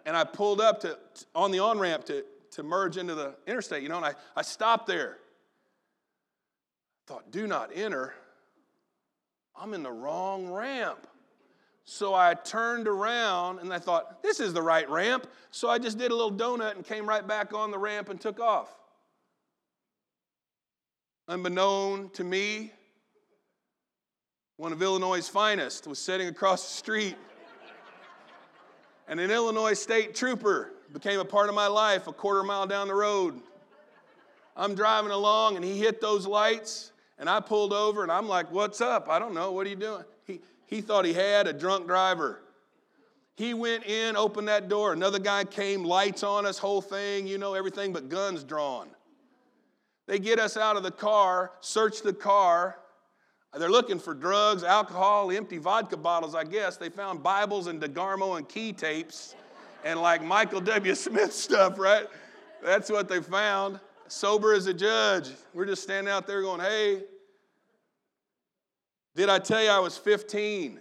And 0.06 0.16
I 0.16 0.22
pulled 0.22 0.60
up 0.60 0.78
to, 0.82 0.96
on 1.34 1.50
the 1.50 1.58
on 1.58 1.80
ramp 1.80 2.04
to, 2.04 2.24
to 2.52 2.62
merge 2.62 2.96
into 2.96 3.16
the 3.16 3.34
interstate, 3.48 3.82
you 3.82 3.88
know, 3.88 3.96
and 3.96 4.06
I, 4.06 4.14
I 4.36 4.42
stopped 4.42 4.86
there. 4.86 5.18
Thought, 7.08 7.32
do 7.32 7.48
not 7.48 7.72
enter. 7.74 8.14
I'm 9.60 9.74
in 9.74 9.82
the 9.82 9.90
wrong 9.90 10.48
ramp. 10.48 11.08
So 11.92 12.14
I 12.14 12.34
turned 12.34 12.86
around 12.86 13.58
and 13.58 13.74
I 13.74 13.80
thought, 13.80 14.22
this 14.22 14.38
is 14.38 14.52
the 14.52 14.62
right 14.62 14.88
ramp. 14.88 15.26
So 15.50 15.68
I 15.68 15.78
just 15.78 15.98
did 15.98 16.12
a 16.12 16.14
little 16.14 16.30
donut 16.30 16.76
and 16.76 16.84
came 16.84 17.04
right 17.04 17.26
back 17.26 17.52
on 17.52 17.72
the 17.72 17.78
ramp 17.78 18.10
and 18.10 18.20
took 18.20 18.38
off. 18.38 18.68
Unbeknown 21.26 22.10
to 22.10 22.22
me, 22.22 22.70
one 24.56 24.72
of 24.72 24.80
Illinois' 24.80 25.26
finest 25.26 25.88
was 25.88 25.98
sitting 25.98 26.28
across 26.28 26.62
the 26.62 26.76
street. 26.76 27.16
and 29.08 29.18
an 29.18 29.32
Illinois 29.32 29.74
state 29.74 30.14
trooper 30.14 30.70
became 30.92 31.18
a 31.18 31.24
part 31.24 31.48
of 31.48 31.56
my 31.56 31.66
life 31.66 32.06
a 32.06 32.12
quarter 32.12 32.44
mile 32.44 32.68
down 32.68 32.86
the 32.86 32.94
road. 32.94 33.40
I'm 34.56 34.76
driving 34.76 35.10
along 35.10 35.56
and 35.56 35.64
he 35.64 35.76
hit 35.76 36.00
those 36.00 36.24
lights 36.24 36.92
and 37.18 37.28
I 37.28 37.40
pulled 37.40 37.72
over 37.72 38.04
and 38.04 38.12
I'm 38.12 38.28
like, 38.28 38.48
What's 38.52 38.80
up? 38.80 39.08
I 39.08 39.18
don't 39.18 39.34
know. 39.34 39.50
What 39.50 39.66
are 39.66 39.70
you 39.70 39.74
doing? 39.74 40.04
He, 40.24 40.40
he 40.70 40.80
thought 40.80 41.04
he 41.04 41.12
had 41.12 41.48
a 41.48 41.52
drunk 41.52 41.88
driver. 41.88 42.40
He 43.36 43.54
went 43.54 43.84
in, 43.84 44.16
opened 44.16 44.48
that 44.48 44.68
door. 44.68 44.92
Another 44.92 45.18
guy 45.18 45.44
came, 45.44 45.82
lights 45.82 46.22
on 46.22 46.46
us, 46.46 46.58
whole 46.58 46.80
thing, 46.80 47.26
you 47.26 47.38
know, 47.38 47.54
everything 47.54 47.92
but 47.92 48.08
guns 48.08 48.44
drawn. 48.44 48.88
They 50.06 50.18
get 50.18 50.38
us 50.38 50.56
out 50.56 50.76
of 50.76 50.82
the 50.82 50.90
car, 50.90 51.52
search 51.60 52.02
the 52.02 52.12
car. 52.12 52.78
They're 53.58 53.70
looking 53.70 53.98
for 53.98 54.14
drugs, 54.14 54.62
alcohol, 54.62 55.32
empty 55.32 55.58
vodka 55.58 55.96
bottles, 55.96 56.36
I 56.36 56.44
guess. 56.44 56.76
They 56.76 56.88
found 56.88 57.22
Bibles 57.22 57.66
and 57.66 57.80
DeGarmo 57.82 58.36
and 58.36 58.48
Key 58.48 58.72
tapes 58.72 59.34
and 59.84 60.00
like 60.00 60.22
Michael 60.22 60.60
W. 60.60 60.94
Smith 60.96 61.32
stuff, 61.32 61.78
right? 61.78 62.06
That's 62.62 62.90
what 62.90 63.08
they 63.08 63.20
found. 63.20 63.80
Sober 64.06 64.54
as 64.54 64.66
a 64.66 64.74
judge. 64.74 65.30
We're 65.52 65.66
just 65.66 65.82
standing 65.82 66.12
out 66.12 66.26
there 66.26 66.42
going, 66.42 66.60
hey, 66.60 67.02
did 69.20 69.28
I 69.28 69.38
tell 69.38 69.62
you 69.62 69.68
I 69.68 69.78
was 69.78 69.98
15? 69.98 70.80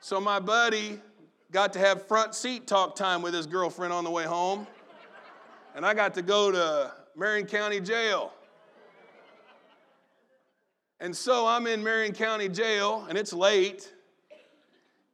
So 0.00 0.20
my 0.20 0.38
buddy 0.38 1.00
got 1.50 1.72
to 1.72 1.78
have 1.78 2.06
front 2.06 2.34
seat 2.34 2.66
talk 2.66 2.94
time 2.94 3.22
with 3.22 3.32
his 3.32 3.46
girlfriend 3.46 3.90
on 3.90 4.04
the 4.04 4.10
way 4.10 4.24
home. 4.24 4.66
And 5.74 5.86
I 5.86 5.94
got 5.94 6.12
to 6.16 6.22
go 6.22 6.52
to 6.52 6.92
Marion 7.16 7.46
County 7.46 7.80
Jail. 7.80 8.34
And 11.00 11.16
so 11.16 11.46
I'm 11.46 11.66
in 11.66 11.82
Marion 11.82 12.12
County 12.12 12.50
Jail, 12.50 13.06
and 13.08 13.16
it's 13.16 13.32
late. 13.32 13.94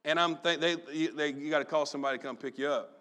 And 0.05 0.19
I'm 0.19 0.39
th- 0.39 0.59
they, 0.59 0.75
they, 0.75 1.35
you 1.35 1.51
got 1.51 1.61
to 1.61 1.65
call 1.65 1.87
somebody 1.87 2.19
to 2.19 2.25
come 2.25 2.37
pick 2.37 2.59
you 2.59 2.67
up. 2.67 3.00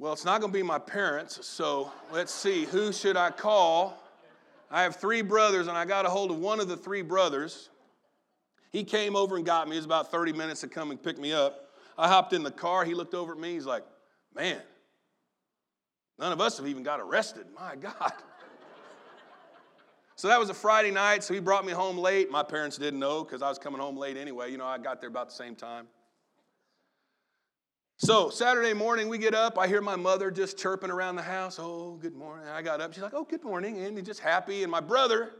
Well, 0.00 0.14
it's 0.14 0.24
not 0.24 0.40
going 0.40 0.50
to 0.50 0.58
be 0.58 0.62
my 0.62 0.78
parents, 0.78 1.46
so 1.46 1.92
let's 2.10 2.32
see. 2.32 2.64
Who 2.64 2.90
should 2.90 3.18
I 3.18 3.30
call? 3.30 4.02
I 4.70 4.82
have 4.82 4.96
three 4.96 5.20
brothers, 5.20 5.66
and 5.66 5.76
I 5.76 5.84
got 5.84 6.06
a 6.06 6.08
hold 6.08 6.30
of 6.30 6.38
one 6.38 6.58
of 6.58 6.68
the 6.68 6.76
three 6.76 7.02
brothers. 7.02 7.68
He 8.72 8.82
came 8.82 9.14
over 9.14 9.36
and 9.36 9.44
got 9.44 9.68
me. 9.68 9.76
It 9.76 9.80
was 9.80 9.84
about 9.84 10.10
30 10.10 10.32
minutes 10.32 10.62
to 10.62 10.68
come 10.68 10.90
and 10.90 11.02
pick 11.02 11.18
me 11.18 11.34
up. 11.34 11.68
I 11.98 12.08
hopped 12.08 12.32
in 12.32 12.42
the 12.42 12.50
car. 12.50 12.86
He 12.86 12.94
looked 12.94 13.12
over 13.12 13.32
at 13.32 13.38
me. 13.38 13.52
He's 13.52 13.66
like, 13.66 13.84
Man, 14.34 14.62
none 16.18 16.32
of 16.32 16.40
us 16.40 16.56
have 16.56 16.66
even 16.66 16.82
got 16.82 16.98
arrested. 16.98 17.44
My 17.54 17.76
God. 17.76 18.12
So 20.16 20.28
that 20.28 20.40
was 20.40 20.48
a 20.48 20.54
Friday 20.54 20.90
night, 20.90 21.24
so 21.24 21.34
he 21.34 21.40
brought 21.40 21.66
me 21.66 21.72
home 21.72 21.98
late. 21.98 22.30
My 22.30 22.42
parents 22.42 22.78
didn't 22.78 23.00
know 23.00 23.22
because 23.22 23.42
I 23.42 23.50
was 23.50 23.58
coming 23.58 23.80
home 23.80 23.98
late 23.98 24.16
anyway. 24.16 24.50
You 24.50 24.56
know, 24.56 24.66
I 24.66 24.78
got 24.78 25.00
there 25.00 25.10
about 25.10 25.28
the 25.28 25.34
same 25.34 25.54
time. 25.54 25.88
So 28.02 28.30
Saturday 28.30 28.72
morning, 28.72 29.10
we 29.10 29.18
get 29.18 29.34
up. 29.34 29.58
I 29.58 29.68
hear 29.68 29.82
my 29.82 29.94
mother 29.94 30.30
just 30.30 30.56
chirping 30.56 30.90
around 30.90 31.16
the 31.16 31.22
house. 31.22 31.58
Oh, 31.60 31.98
good 32.00 32.14
morning. 32.16 32.48
I 32.48 32.62
got 32.62 32.80
up. 32.80 32.94
She's 32.94 33.02
like, 33.02 33.12
oh, 33.12 33.24
good 33.24 33.44
morning. 33.44 33.76
And 33.84 33.94
he's 33.94 34.06
just 34.06 34.20
happy. 34.20 34.62
And 34.62 34.72
my 34.72 34.80
brother, 34.80 35.32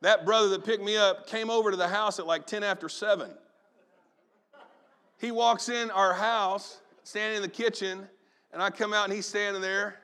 that 0.00 0.24
brother 0.24 0.50
that 0.50 0.64
picked 0.64 0.84
me 0.84 0.96
up, 0.96 1.26
came 1.26 1.50
over 1.50 1.72
to 1.72 1.76
the 1.76 1.88
house 1.88 2.20
at 2.20 2.28
like 2.28 2.46
10 2.46 2.62
after 2.62 2.88
7. 2.88 3.28
He 5.20 5.32
walks 5.32 5.68
in 5.68 5.90
our 5.90 6.14
house, 6.14 6.78
standing 7.02 7.38
in 7.38 7.42
the 7.42 7.48
kitchen, 7.48 8.06
and 8.52 8.62
I 8.62 8.70
come 8.70 8.94
out 8.94 9.06
and 9.06 9.12
he's 9.12 9.26
standing 9.26 9.60
there. 9.60 9.96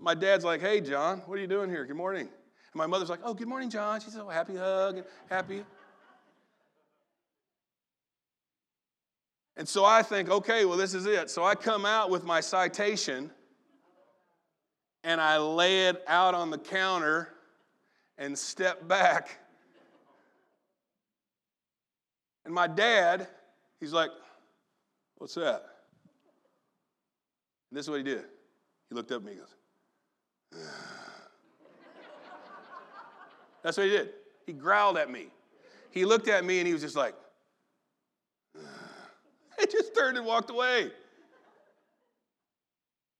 My 0.00 0.16
dad's 0.16 0.44
like, 0.44 0.60
hey, 0.60 0.80
John, 0.80 1.22
what 1.26 1.38
are 1.38 1.40
you 1.40 1.46
doing 1.46 1.70
here? 1.70 1.84
Good 1.84 1.94
morning. 1.94 2.22
And 2.22 2.74
my 2.74 2.88
mother's 2.88 3.10
like, 3.10 3.20
oh, 3.22 3.32
good 3.32 3.46
morning, 3.46 3.70
John. 3.70 4.00
She's 4.00 4.14
so 4.14 4.28
happy 4.28 4.56
hug 4.56 4.96
and 4.96 5.06
happy. 5.28 5.62
And 9.60 9.68
so 9.68 9.84
I 9.84 10.02
think, 10.02 10.30
okay, 10.30 10.64
well, 10.64 10.78
this 10.78 10.94
is 10.94 11.04
it. 11.04 11.28
So 11.28 11.44
I 11.44 11.54
come 11.54 11.84
out 11.84 12.08
with 12.08 12.24
my 12.24 12.40
citation 12.40 13.30
and 15.04 15.20
I 15.20 15.36
lay 15.36 15.88
it 15.88 16.02
out 16.08 16.34
on 16.34 16.48
the 16.48 16.56
counter 16.56 17.28
and 18.16 18.38
step 18.38 18.88
back. 18.88 19.38
And 22.46 22.54
my 22.54 22.68
dad, 22.68 23.28
he's 23.80 23.92
like, 23.92 24.08
What's 25.18 25.34
that? 25.34 25.66
And 27.70 27.78
this 27.78 27.84
is 27.84 27.90
what 27.90 27.98
he 27.98 28.02
did. 28.02 28.24
He 28.88 28.94
looked 28.94 29.12
up 29.12 29.20
at 29.20 29.26
me 29.26 29.32
and 29.32 29.40
goes, 29.40 30.64
That's 33.62 33.76
what 33.76 33.84
he 33.84 33.92
did. 33.92 34.08
He 34.46 34.54
growled 34.54 34.96
at 34.96 35.10
me. 35.10 35.26
He 35.90 36.06
looked 36.06 36.28
at 36.28 36.46
me 36.46 36.60
and 36.60 36.66
he 36.66 36.72
was 36.72 36.80
just 36.80 36.96
like, 36.96 37.14
I 39.62 39.66
just 39.66 39.94
turned 39.94 40.16
and 40.16 40.26
walked 40.26 40.50
away. 40.50 40.90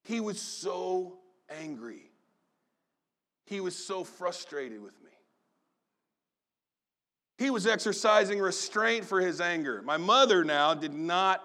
He 0.05 0.21
was 0.21 0.41
so 0.41 1.19
angry. 1.49 2.11
He 3.45 3.61
was 3.61 3.77
so 3.77 4.05
frustrated 4.05 4.83
with 4.83 4.95
me. 5.03 5.11
He 7.39 7.51
was 7.51 7.67
exercising 7.67 8.39
restraint 8.39 9.05
for 9.05 9.21
his 9.21 9.41
anger. 9.41 9.83
My 9.83 9.97
mother 9.97 10.45
now 10.45 10.75
did 10.75 10.95
not 10.95 11.43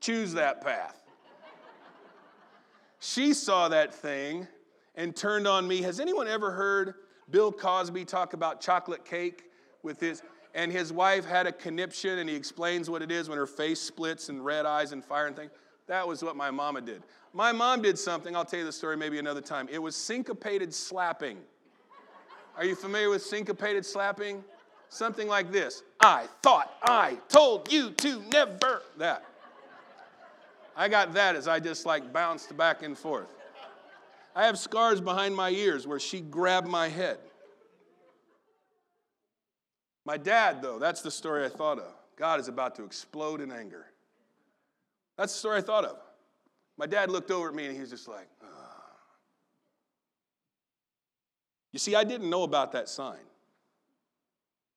choose 0.00 0.34
that 0.34 0.60
path. 0.60 1.02
She 3.00 3.34
saw 3.34 3.68
that 3.68 3.94
thing 3.94 4.46
and 4.94 5.16
turned 5.16 5.48
on 5.48 5.66
me. 5.66 5.82
Has 5.82 6.00
anyone 6.00 6.28
ever 6.28 6.52
heard 6.52 6.94
Bill 7.30 7.50
Cosby 7.50 8.04
talk 8.04 8.34
about 8.34 8.60
chocolate 8.60 9.04
cake 9.04 9.44
with 9.82 9.98
his 9.98 10.22
and 10.54 10.70
his 10.70 10.92
wife 10.92 11.24
had 11.24 11.46
a 11.46 11.52
conniption 11.52 12.18
and 12.18 12.28
he 12.28 12.36
explains 12.36 12.90
what 12.90 13.02
it 13.02 13.10
is 13.10 13.28
when 13.28 13.38
her 13.38 13.46
face 13.46 13.80
splits 13.80 14.28
and 14.28 14.44
red 14.44 14.66
eyes 14.66 14.92
and 14.92 15.04
fire 15.04 15.26
and 15.26 15.36
things. 15.36 15.50
That 15.86 16.06
was 16.06 16.22
what 16.22 16.36
my 16.36 16.50
mama 16.50 16.80
did. 16.80 17.02
My 17.32 17.52
mom 17.52 17.82
did 17.82 17.98
something, 17.98 18.36
I'll 18.36 18.44
tell 18.44 18.60
you 18.60 18.66
the 18.66 18.72
story 18.72 18.96
maybe 18.96 19.18
another 19.18 19.40
time. 19.40 19.68
It 19.70 19.78
was 19.78 19.96
syncopated 19.96 20.72
slapping. 20.74 21.38
Are 22.56 22.64
you 22.64 22.74
familiar 22.74 23.08
with 23.08 23.22
syncopated 23.22 23.86
slapping? 23.86 24.44
Something 24.90 25.26
like 25.26 25.50
this 25.50 25.82
I 26.00 26.26
thought 26.42 26.76
I 26.82 27.16
told 27.28 27.72
you 27.72 27.90
to 27.90 28.22
never. 28.30 28.82
That. 28.98 29.24
I 30.76 30.88
got 30.88 31.14
that 31.14 31.34
as 31.34 31.48
I 31.48 31.60
just 31.60 31.86
like 31.86 32.12
bounced 32.12 32.54
back 32.56 32.82
and 32.82 32.96
forth. 32.96 33.34
I 34.34 34.46
have 34.46 34.58
scars 34.58 35.00
behind 35.00 35.34
my 35.34 35.50
ears 35.50 35.86
where 35.86 35.98
she 36.00 36.20
grabbed 36.20 36.66
my 36.66 36.88
head. 36.88 37.18
My 40.04 40.16
dad, 40.16 40.62
though, 40.62 40.78
that's 40.78 41.02
the 41.02 41.10
story 41.10 41.44
I 41.44 41.48
thought 41.48 41.78
of. 41.78 41.92
God 42.16 42.40
is 42.40 42.48
about 42.48 42.74
to 42.76 42.84
explode 42.84 43.40
in 43.40 43.52
anger. 43.52 43.86
That's 45.16 45.32
the 45.32 45.38
story 45.38 45.58
I 45.58 45.60
thought 45.60 45.84
of. 45.84 45.96
My 46.76 46.86
dad 46.86 47.10
looked 47.10 47.30
over 47.30 47.48
at 47.48 47.54
me 47.54 47.66
and 47.66 47.74
he 47.74 47.80
was 47.80 47.90
just 47.90 48.08
like, 48.08 48.28
Ugh. 48.42 48.48
You 51.72 51.78
see, 51.78 51.94
I 51.94 52.04
didn't 52.04 52.28
know 52.28 52.42
about 52.42 52.72
that 52.72 52.88
sign. 52.88 53.18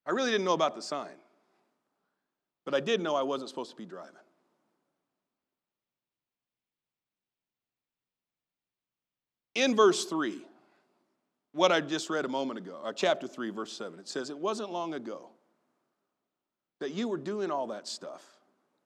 I 0.05 0.11
really 0.11 0.31
didn't 0.31 0.45
know 0.45 0.53
about 0.53 0.75
the 0.75 0.81
sign. 0.81 1.15
But 2.63 2.73
I 2.73 2.79
did 2.79 3.01
know 3.01 3.15
I 3.15 3.23
wasn't 3.23 3.49
supposed 3.49 3.71
to 3.71 3.75
be 3.75 3.85
driving. 3.85 4.13
In 9.55 9.75
verse 9.75 10.05
3, 10.05 10.41
what 11.55 11.71
I 11.71 11.79
just 11.79 12.09
read 12.09 12.25
a 12.25 12.27
moment 12.27 12.59
ago, 12.59 12.81
or 12.83 12.91
chapter 12.91 13.27
3, 13.27 13.49
verse 13.49 13.71
7, 13.71 13.97
it 13.97 14.09
says, 14.09 14.29
It 14.29 14.37
wasn't 14.37 14.71
long 14.71 14.93
ago 14.93 15.29
that 16.81 16.91
you 16.91 17.07
were 17.07 17.17
doing 17.17 17.49
all 17.49 17.67
that 17.67 17.87
stuff 17.87 18.23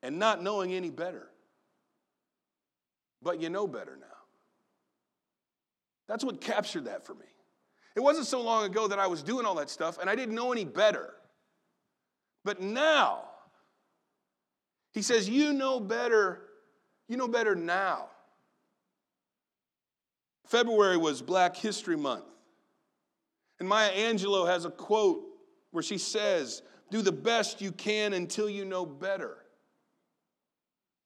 and 0.03 0.19
not 0.19 0.43
knowing 0.43 0.73
any 0.73 0.91
better. 0.91 1.27
But 3.23 3.41
you 3.41 3.49
know 3.49 3.67
better 3.67 3.97
now. 3.99 4.05
That's 6.07 6.23
what 6.23 6.41
captured 6.41 6.85
that 6.85 7.05
for 7.05 7.15
me. 7.15 7.25
It 7.95 8.01
wasn't 8.01 8.27
so 8.27 8.41
long 8.41 8.65
ago 8.65 8.87
that 8.87 8.99
I 8.99 9.07
was 9.07 9.23
doing 9.23 9.47
all 9.47 9.55
that 9.55 9.71
stuff 9.71 9.97
and 9.99 10.07
I 10.07 10.15
didn't 10.15 10.35
know 10.35 10.51
any 10.51 10.63
better. 10.63 11.13
But 12.45 12.61
now, 12.61 13.23
he 14.93 15.01
says, 15.01 15.27
You 15.27 15.53
know 15.53 15.79
better. 15.79 16.41
You 17.07 17.17
know 17.17 17.27
better 17.27 17.55
now. 17.55 18.09
February 20.45 20.97
was 20.97 21.23
Black 21.23 21.55
History 21.55 21.97
Month. 21.97 22.25
And 23.59 23.67
Maya 23.67 23.91
Angelou 23.91 24.47
has 24.47 24.65
a 24.65 24.69
quote 24.69 25.23
where 25.71 25.83
she 25.83 25.97
says, 25.97 26.61
Do 26.91 27.01
the 27.01 27.11
best 27.11 27.61
you 27.61 27.71
can 27.71 28.13
until 28.13 28.49
you 28.49 28.65
know 28.65 28.85
better. 28.85 29.37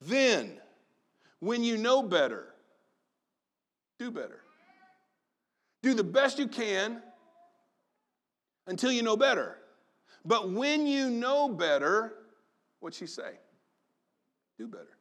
Then, 0.02 0.60
when 1.40 1.64
you 1.64 1.78
know 1.78 2.04
better, 2.04 2.54
do 4.00 4.12
better. 4.12 4.42
Do 5.82 5.94
the 5.94 6.04
best 6.04 6.40
you 6.40 6.48
can 6.48 7.02
until 8.68 8.92
you 8.92 9.04
know 9.04 9.18
better. 9.18 9.58
But 10.26 10.52
when 10.52 10.88
you 10.88 11.10
know 11.10 11.50
better, 11.50 12.14
what'd 12.80 12.98
she 12.98 13.08
say? 13.08 13.32
Do 14.58 14.68
better. 14.68 14.98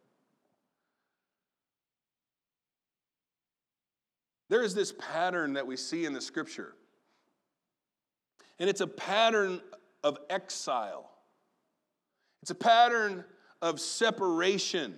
There 4.49 4.63
is 4.63 4.75
this 4.75 4.93
pattern 4.99 5.55
that 5.55 5.67
we 5.67 5.77
see 5.77 6.05
in 6.05 6.13
the 6.13 6.21
scripture, 6.21 6.75
and 8.63 8.71
it's 8.71 8.81
a 8.81 8.87
pattern 8.87 9.61
of 10.05 10.19
exile, 10.31 11.11
it's 12.43 12.53
a 12.53 12.55
pattern 12.55 13.25
of 13.61 13.81
separation. 13.81 14.95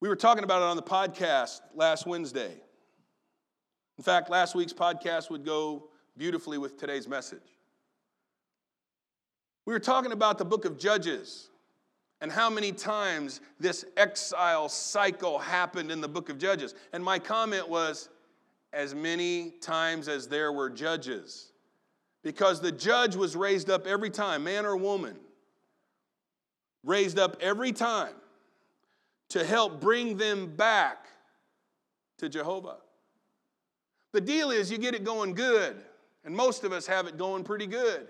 We 0.00 0.08
were 0.08 0.14
talking 0.14 0.44
about 0.44 0.62
it 0.62 0.66
on 0.66 0.76
the 0.76 0.82
podcast 0.82 1.60
last 1.74 2.06
Wednesday. 2.06 2.52
In 3.98 4.04
fact, 4.04 4.30
last 4.30 4.54
week's 4.54 4.72
podcast 4.72 5.28
would 5.28 5.44
go 5.44 5.88
beautifully 6.16 6.56
with 6.56 6.78
today's 6.78 7.08
message. 7.08 7.42
We 9.66 9.72
were 9.72 9.80
talking 9.80 10.12
about 10.12 10.38
the 10.38 10.44
book 10.44 10.64
of 10.64 10.78
Judges 10.78 11.48
and 12.20 12.30
how 12.30 12.48
many 12.48 12.70
times 12.70 13.40
this 13.58 13.84
exile 13.96 14.68
cycle 14.68 15.40
happened 15.40 15.90
in 15.90 16.00
the 16.00 16.08
book 16.08 16.28
of 16.28 16.38
Judges. 16.38 16.76
And 16.92 17.02
my 17.02 17.18
comment 17.18 17.68
was 17.68 18.08
as 18.72 18.94
many 18.94 19.52
times 19.60 20.08
as 20.08 20.28
there 20.28 20.52
were 20.52 20.70
judges. 20.70 21.52
Because 22.22 22.60
the 22.60 22.72
judge 22.72 23.16
was 23.16 23.36
raised 23.36 23.70
up 23.70 23.86
every 23.86 24.10
time, 24.10 24.44
man 24.44 24.66
or 24.66 24.76
woman, 24.76 25.16
raised 26.84 27.18
up 27.18 27.36
every 27.40 27.72
time 27.72 28.14
to 29.30 29.44
help 29.44 29.80
bring 29.80 30.16
them 30.16 30.54
back 30.56 31.06
to 32.18 32.28
Jehovah. 32.28 32.78
The 34.12 34.20
deal 34.20 34.50
is 34.50 34.70
you 34.70 34.78
get 34.78 34.94
it 34.94 35.04
going 35.04 35.34
good, 35.34 35.76
and 36.24 36.34
most 36.34 36.64
of 36.64 36.72
us 36.72 36.86
have 36.86 37.06
it 37.06 37.16
going 37.16 37.44
pretty 37.44 37.66
good. 37.66 38.08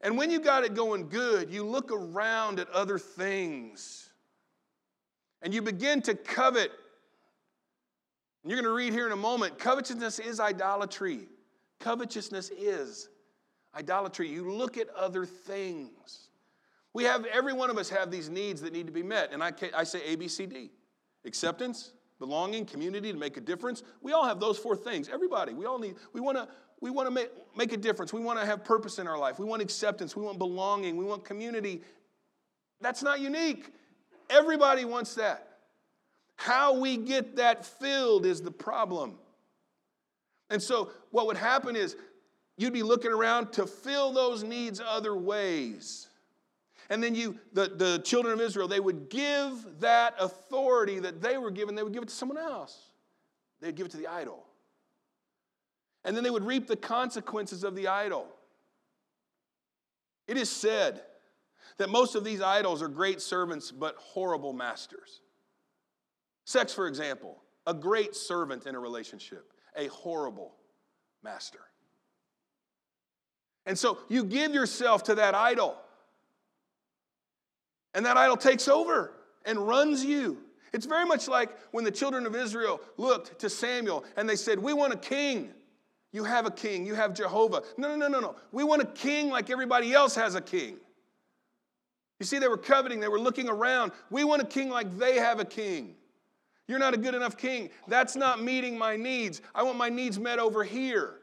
And 0.00 0.16
when 0.16 0.30
you 0.30 0.38
got 0.38 0.64
it 0.64 0.74
going 0.74 1.08
good, 1.08 1.50
you 1.50 1.64
look 1.64 1.90
around 1.90 2.60
at 2.60 2.68
other 2.70 2.98
things 2.98 4.08
and 5.42 5.52
you 5.52 5.62
begin 5.62 6.02
to 6.02 6.14
covet. 6.14 6.70
And 8.48 8.56
you're 8.56 8.62
going 8.62 8.72
to 8.72 8.82
read 8.82 8.94
here 8.94 9.04
in 9.04 9.12
a 9.12 9.16
moment 9.16 9.58
covetousness 9.58 10.20
is 10.20 10.40
idolatry. 10.40 11.28
Covetousness 11.80 12.48
is 12.48 13.10
idolatry. 13.76 14.26
You 14.26 14.50
look 14.50 14.78
at 14.78 14.88
other 14.96 15.26
things. 15.26 16.30
We 16.94 17.04
have, 17.04 17.26
every 17.26 17.52
one 17.52 17.68
of 17.68 17.76
us 17.76 17.90
have 17.90 18.10
these 18.10 18.30
needs 18.30 18.62
that 18.62 18.72
need 18.72 18.86
to 18.86 18.92
be 18.92 19.02
met. 19.02 19.34
And 19.34 19.42
I, 19.42 19.52
I 19.76 19.84
say 19.84 20.00
A, 20.06 20.16
B, 20.16 20.28
C, 20.28 20.46
D 20.46 20.70
acceptance, 21.26 21.92
belonging, 22.18 22.64
community 22.64 23.12
to 23.12 23.18
make 23.18 23.36
a 23.36 23.42
difference. 23.42 23.82
We 24.00 24.14
all 24.14 24.24
have 24.24 24.40
those 24.40 24.56
four 24.56 24.76
things. 24.76 25.10
Everybody, 25.12 25.52
we 25.52 25.66
all 25.66 25.78
need, 25.78 25.96
we 26.14 26.22
want 26.22 26.38
to 26.38 26.48
we 26.80 26.88
want 26.88 27.06
to 27.06 27.10
make, 27.10 27.28
make 27.54 27.74
a 27.74 27.76
difference. 27.76 28.14
We 28.14 28.22
want 28.22 28.40
to 28.40 28.46
have 28.46 28.64
purpose 28.64 28.98
in 28.98 29.06
our 29.06 29.18
life. 29.18 29.38
We 29.38 29.44
want 29.44 29.60
acceptance. 29.60 30.16
We 30.16 30.22
want 30.22 30.38
belonging. 30.38 30.96
We 30.96 31.04
want 31.04 31.22
community. 31.22 31.82
That's 32.80 33.02
not 33.02 33.20
unique. 33.20 33.74
Everybody 34.30 34.86
wants 34.86 35.16
that. 35.16 35.47
How 36.38 36.72
we 36.78 36.96
get 36.96 37.34
that 37.36 37.66
filled 37.66 38.24
is 38.24 38.40
the 38.40 38.52
problem. 38.52 39.18
And 40.50 40.62
so, 40.62 40.92
what 41.10 41.26
would 41.26 41.36
happen 41.36 41.74
is 41.74 41.96
you'd 42.56 42.72
be 42.72 42.84
looking 42.84 43.10
around 43.10 43.52
to 43.54 43.66
fill 43.66 44.12
those 44.12 44.44
needs 44.44 44.80
other 44.80 45.16
ways. 45.16 46.06
And 46.90 47.02
then 47.02 47.16
you, 47.16 47.36
the, 47.52 47.66
the 47.66 47.98
children 48.04 48.32
of 48.32 48.40
Israel, 48.40 48.68
they 48.68 48.78
would 48.78 49.10
give 49.10 49.80
that 49.80 50.14
authority 50.20 51.00
that 51.00 51.20
they 51.20 51.38
were 51.38 51.50
given, 51.50 51.74
they 51.74 51.82
would 51.82 51.92
give 51.92 52.04
it 52.04 52.08
to 52.08 52.14
someone 52.14 52.38
else. 52.38 52.78
They'd 53.60 53.74
give 53.74 53.86
it 53.86 53.90
to 53.90 53.98
the 53.98 54.06
idol. 54.06 54.46
And 56.04 56.16
then 56.16 56.22
they 56.22 56.30
would 56.30 56.44
reap 56.44 56.68
the 56.68 56.76
consequences 56.76 57.64
of 57.64 57.74
the 57.74 57.88
idol. 57.88 58.28
It 60.28 60.36
is 60.36 60.48
said 60.48 61.02
that 61.78 61.90
most 61.90 62.14
of 62.14 62.22
these 62.22 62.40
idols 62.40 62.80
are 62.80 62.88
great 62.88 63.20
servants 63.20 63.72
but 63.72 63.96
horrible 63.96 64.52
masters. 64.52 65.20
Sex, 66.48 66.72
for 66.72 66.88
example, 66.88 67.36
a 67.66 67.74
great 67.74 68.16
servant 68.16 68.64
in 68.64 68.74
a 68.74 68.80
relationship, 68.80 69.52
a 69.76 69.88
horrible 69.88 70.54
master. 71.22 71.58
And 73.66 73.78
so 73.78 73.98
you 74.08 74.24
give 74.24 74.54
yourself 74.54 75.02
to 75.02 75.16
that 75.16 75.34
idol, 75.34 75.76
and 77.92 78.06
that 78.06 78.16
idol 78.16 78.38
takes 78.38 78.66
over 78.66 79.12
and 79.44 79.58
runs 79.68 80.02
you. 80.02 80.38
It's 80.72 80.86
very 80.86 81.04
much 81.04 81.28
like 81.28 81.50
when 81.72 81.84
the 81.84 81.90
children 81.90 82.24
of 82.24 82.34
Israel 82.34 82.80
looked 82.96 83.38
to 83.40 83.50
Samuel 83.50 84.06
and 84.16 84.26
they 84.26 84.36
said, 84.36 84.58
We 84.58 84.72
want 84.72 84.94
a 84.94 84.96
king. 84.96 85.50
You 86.12 86.24
have 86.24 86.46
a 86.46 86.50
king, 86.50 86.86
you 86.86 86.94
have 86.94 87.12
Jehovah. 87.12 87.62
No, 87.76 87.94
no, 87.94 87.96
no, 87.96 88.08
no, 88.08 88.20
no. 88.20 88.36
We 88.52 88.64
want 88.64 88.80
a 88.80 88.86
king 88.86 89.28
like 89.28 89.50
everybody 89.50 89.92
else 89.92 90.14
has 90.14 90.34
a 90.34 90.40
king. 90.40 90.78
You 92.18 92.24
see, 92.24 92.38
they 92.38 92.48
were 92.48 92.56
coveting, 92.56 93.00
they 93.00 93.08
were 93.08 93.20
looking 93.20 93.50
around. 93.50 93.92
We 94.08 94.24
want 94.24 94.40
a 94.40 94.46
king 94.46 94.70
like 94.70 94.96
they 94.96 95.16
have 95.16 95.40
a 95.40 95.44
king. 95.44 95.96
You're 96.68 96.78
not 96.78 96.94
a 96.94 96.98
good 96.98 97.14
enough 97.14 97.36
king. 97.36 97.70
That's 97.88 98.14
not 98.14 98.42
meeting 98.42 98.78
my 98.78 98.96
needs. 98.96 99.40
I 99.54 99.62
want 99.62 99.78
my 99.78 99.88
needs 99.88 100.18
met 100.18 100.38
over 100.38 100.62
here. 100.62 101.14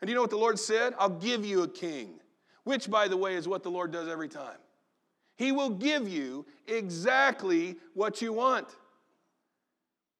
And 0.00 0.06
do 0.06 0.12
you 0.12 0.14
know 0.14 0.22
what 0.22 0.30
the 0.30 0.36
Lord 0.36 0.58
said? 0.58 0.94
I'll 0.98 1.08
give 1.08 1.44
you 1.44 1.64
a 1.64 1.68
king, 1.68 2.20
which, 2.62 2.88
by 2.88 3.08
the 3.08 3.16
way, 3.16 3.34
is 3.34 3.48
what 3.48 3.64
the 3.64 3.70
Lord 3.70 3.90
does 3.90 4.08
every 4.08 4.28
time. 4.28 4.56
He 5.36 5.50
will 5.50 5.70
give 5.70 6.08
you 6.08 6.46
exactly 6.68 7.76
what 7.94 8.22
you 8.22 8.32
want. 8.32 8.68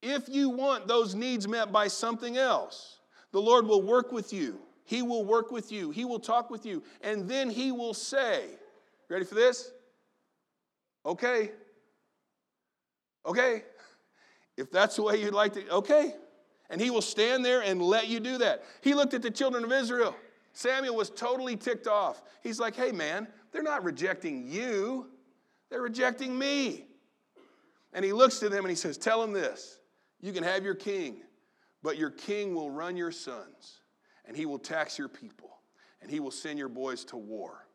If 0.02 0.28
you 0.28 0.50
want 0.50 0.88
those 0.88 1.14
needs 1.14 1.46
met 1.46 1.72
by 1.72 1.88
something 1.88 2.36
else, 2.36 2.98
the 3.30 3.40
Lord 3.40 3.66
will 3.66 3.82
work 3.82 4.10
with 4.10 4.32
you. 4.32 4.58
He 4.84 5.02
will 5.02 5.24
work 5.24 5.50
with 5.50 5.72
you. 5.72 5.90
He 5.90 6.04
will 6.04 6.18
talk 6.18 6.50
with 6.50 6.66
you. 6.66 6.82
And 7.00 7.28
then 7.28 7.48
He 7.48 7.72
will 7.72 7.94
say, 7.94 8.46
Ready 9.08 9.24
for 9.24 9.34
this? 9.34 9.70
Okay. 11.06 11.52
Okay. 13.26 13.62
If 14.56 14.70
that's 14.70 14.96
the 14.96 15.02
way 15.02 15.20
you'd 15.20 15.34
like 15.34 15.52
to, 15.54 15.68
okay. 15.70 16.14
And 16.70 16.80
He 16.80 16.90
will 16.90 17.02
stand 17.02 17.44
there 17.44 17.62
and 17.62 17.80
let 17.82 18.08
you 18.08 18.20
do 18.20 18.38
that. 18.38 18.64
He 18.80 18.94
looked 18.94 19.14
at 19.14 19.22
the 19.22 19.30
children 19.30 19.64
of 19.64 19.72
Israel. 19.72 20.14
Samuel 20.52 20.94
was 20.94 21.10
totally 21.10 21.56
ticked 21.56 21.88
off. 21.88 22.22
He's 22.42 22.60
like, 22.60 22.76
hey, 22.76 22.92
man, 22.92 23.26
they're 23.52 23.62
not 23.62 23.84
rejecting 23.84 24.48
you, 24.48 25.06
they're 25.70 25.82
rejecting 25.82 26.38
me. 26.38 26.86
And 27.92 28.04
he 28.04 28.12
looks 28.12 28.40
to 28.40 28.48
them 28.48 28.64
and 28.64 28.70
he 28.70 28.76
says, 28.76 28.98
Tell 28.98 29.20
them 29.20 29.32
this 29.32 29.78
you 30.20 30.32
can 30.32 30.42
have 30.42 30.64
your 30.64 30.74
king, 30.74 31.18
but 31.82 31.96
your 31.96 32.10
king 32.10 32.54
will 32.54 32.70
run 32.70 32.96
your 32.96 33.12
sons, 33.12 33.80
and 34.24 34.36
he 34.36 34.46
will 34.46 34.58
tax 34.58 34.98
your 34.98 35.08
people, 35.08 35.58
and 36.02 36.10
he 36.10 36.18
will 36.18 36.30
send 36.30 36.58
your 36.58 36.68
boys 36.68 37.04
to 37.06 37.16
war. 37.16 37.66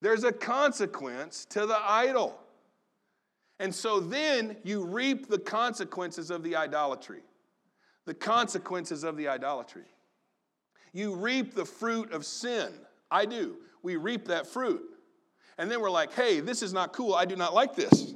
There's 0.00 0.22
a 0.22 0.32
consequence 0.32 1.44
to 1.46 1.66
the 1.66 1.78
idol. 1.82 2.38
And 3.60 3.74
so 3.74 4.00
then 4.00 4.56
you 4.62 4.84
reap 4.84 5.28
the 5.28 5.38
consequences 5.38 6.30
of 6.30 6.42
the 6.42 6.56
idolatry. 6.56 7.22
The 8.06 8.14
consequences 8.14 9.04
of 9.04 9.16
the 9.16 9.28
idolatry. 9.28 9.86
You 10.92 11.14
reap 11.14 11.54
the 11.54 11.64
fruit 11.64 12.12
of 12.12 12.24
sin. 12.24 12.72
I 13.10 13.26
do. 13.26 13.56
We 13.82 13.96
reap 13.96 14.26
that 14.28 14.46
fruit. 14.46 14.82
And 15.58 15.70
then 15.70 15.80
we're 15.80 15.90
like, 15.90 16.12
hey, 16.12 16.40
this 16.40 16.62
is 16.62 16.72
not 16.72 16.92
cool. 16.92 17.14
I 17.14 17.24
do 17.24 17.36
not 17.36 17.52
like 17.52 17.74
this. 17.74 18.14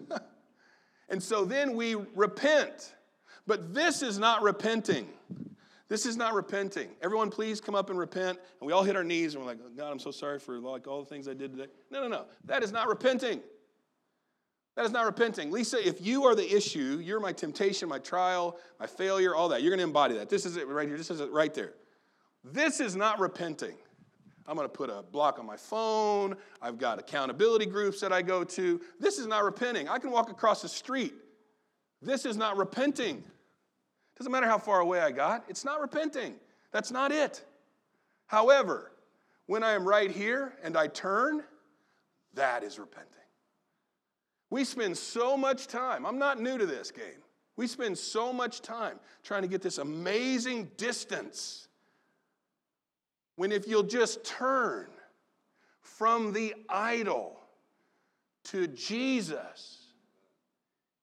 and 1.09 1.22
so 1.22 1.44
then 1.44 1.76
we 1.76 1.96
repent. 2.14 2.94
But 3.46 3.74
this 3.74 4.02
is 4.02 4.18
not 4.18 4.42
repenting. 4.42 5.09
This 5.88 6.07
is 6.07 6.16
not 6.16 6.33
repenting. 6.33 6.88
Everyone, 7.02 7.28
please 7.28 7.61
come 7.61 7.74
up 7.74 7.90
and 7.90 7.98
repent. 7.98 8.38
And 8.61 8.66
we 8.66 8.72
all 8.72 8.85
hit 8.85 8.96
our 8.96 9.05
knees 9.05 9.35
and 9.35 9.42
we're 9.42 9.50
like, 9.50 9.59
oh, 9.62 9.70
God, 9.76 9.90
I'm 9.90 9.98
so 9.98 10.12
sorry 10.12 10.38
for 10.38 10.59
like 10.59 10.87
all 10.87 11.02
the 11.02 11.09
things 11.09 11.28
I 11.28 11.35
did 11.35 11.52
today. 11.52 11.70
No, 11.90 12.00
no, 12.00 12.09
no. 12.09 12.24
That 12.44 12.62
is 12.62 12.72
not 12.72 12.88
repenting. 12.88 13.40
That 14.77 14.87
is 14.87 14.91
not 14.91 15.05
repenting. 15.05 15.51
Lisa, 15.51 15.87
if 15.87 16.05
you 16.05 16.25
are 16.25 16.35
the 16.35 16.51
issue, 16.55 17.01
you're 17.03 17.21
my 17.21 17.33
temptation, 17.33 17.89
my 17.89 17.99
trial, 17.99 18.57
my 18.81 18.87
failure, 18.87 19.35
all 19.35 19.49
that. 19.51 19.63
You're 19.63 19.71
going 19.71 19.79
to 19.79 19.85
embody 19.85 20.17
that. 20.17 20.31
This 20.31 20.47
is 20.47 20.57
it 20.57 20.67
right 20.67 20.89
here. 20.89 20.97
This 20.97 21.11
is 21.11 21.21
it 21.21 21.31
right 21.31 21.53
there. 21.53 21.75
This 22.43 22.81
is 22.81 22.97
not 22.97 23.21
repenting. 23.21 23.77
I'm 24.47 24.57
going 24.57 24.69
to 24.69 24.73
put 24.73 24.91
a 24.91 25.03
block 25.03 25.39
on 25.39 25.47
my 25.47 25.57
phone. 25.57 26.37
I've 26.61 26.79
got 26.79 26.99
accountability 26.99 27.67
groups 27.67 28.01
that 28.01 28.13
I 28.13 28.23
go 28.23 28.45
to. 28.45 28.81
This 28.99 29.19
is 29.19 29.27
not 29.27 29.45
repenting. 29.45 29.89
I 29.89 29.99
can 29.99 30.11
walk 30.11 30.31
across 30.31 30.63
the 30.63 30.69
street. 30.69 31.15
This 32.01 32.25
is 32.25 32.37
not 32.37 32.57
repenting. 32.57 33.23
Doesn't 34.19 34.33
matter 34.33 34.47
how 34.47 34.59
far 34.59 34.81
away 34.81 35.01
I 35.01 35.11
got, 35.11 35.45
it's 35.49 35.65
not 35.65 35.81
repenting. 35.81 36.35
That's 36.73 36.91
not 36.91 37.13
it. 37.13 37.45
However, 38.27 38.93
when 39.47 39.63
I 39.63 39.73
am 39.73 39.87
right 39.87 40.11
here 40.11 40.55
and 40.63 40.77
I 40.77 40.89
turn, 40.89 41.43
that 42.35 42.63
is 42.65 42.79
repenting. 42.79 43.13
We 44.53 44.65
spend 44.65 44.99
so 44.99 45.35
much 45.35 45.67
time, 45.67 46.05
I'm 46.05 46.19
not 46.19 46.38
new 46.38 46.59
to 46.59 46.67
this 46.67 46.91
game. 46.91 47.23
We 47.57 47.67
spend 47.67 47.97
so 47.97 48.35
much 48.35 48.61
time 48.61 49.01
trying 49.23 49.41
to 49.41 49.49
get 49.49 49.62
this 49.62 49.79
amazing 49.79 50.71
distance 50.77 51.69
when 53.37 53.51
if 53.51 53.67
you'll 53.67 53.83
just 53.83 54.23
turn 54.25 54.88
from 55.81 56.35
the 56.35 56.55
idol 56.69 57.41
to 58.51 58.67
Jesus, 58.67 59.87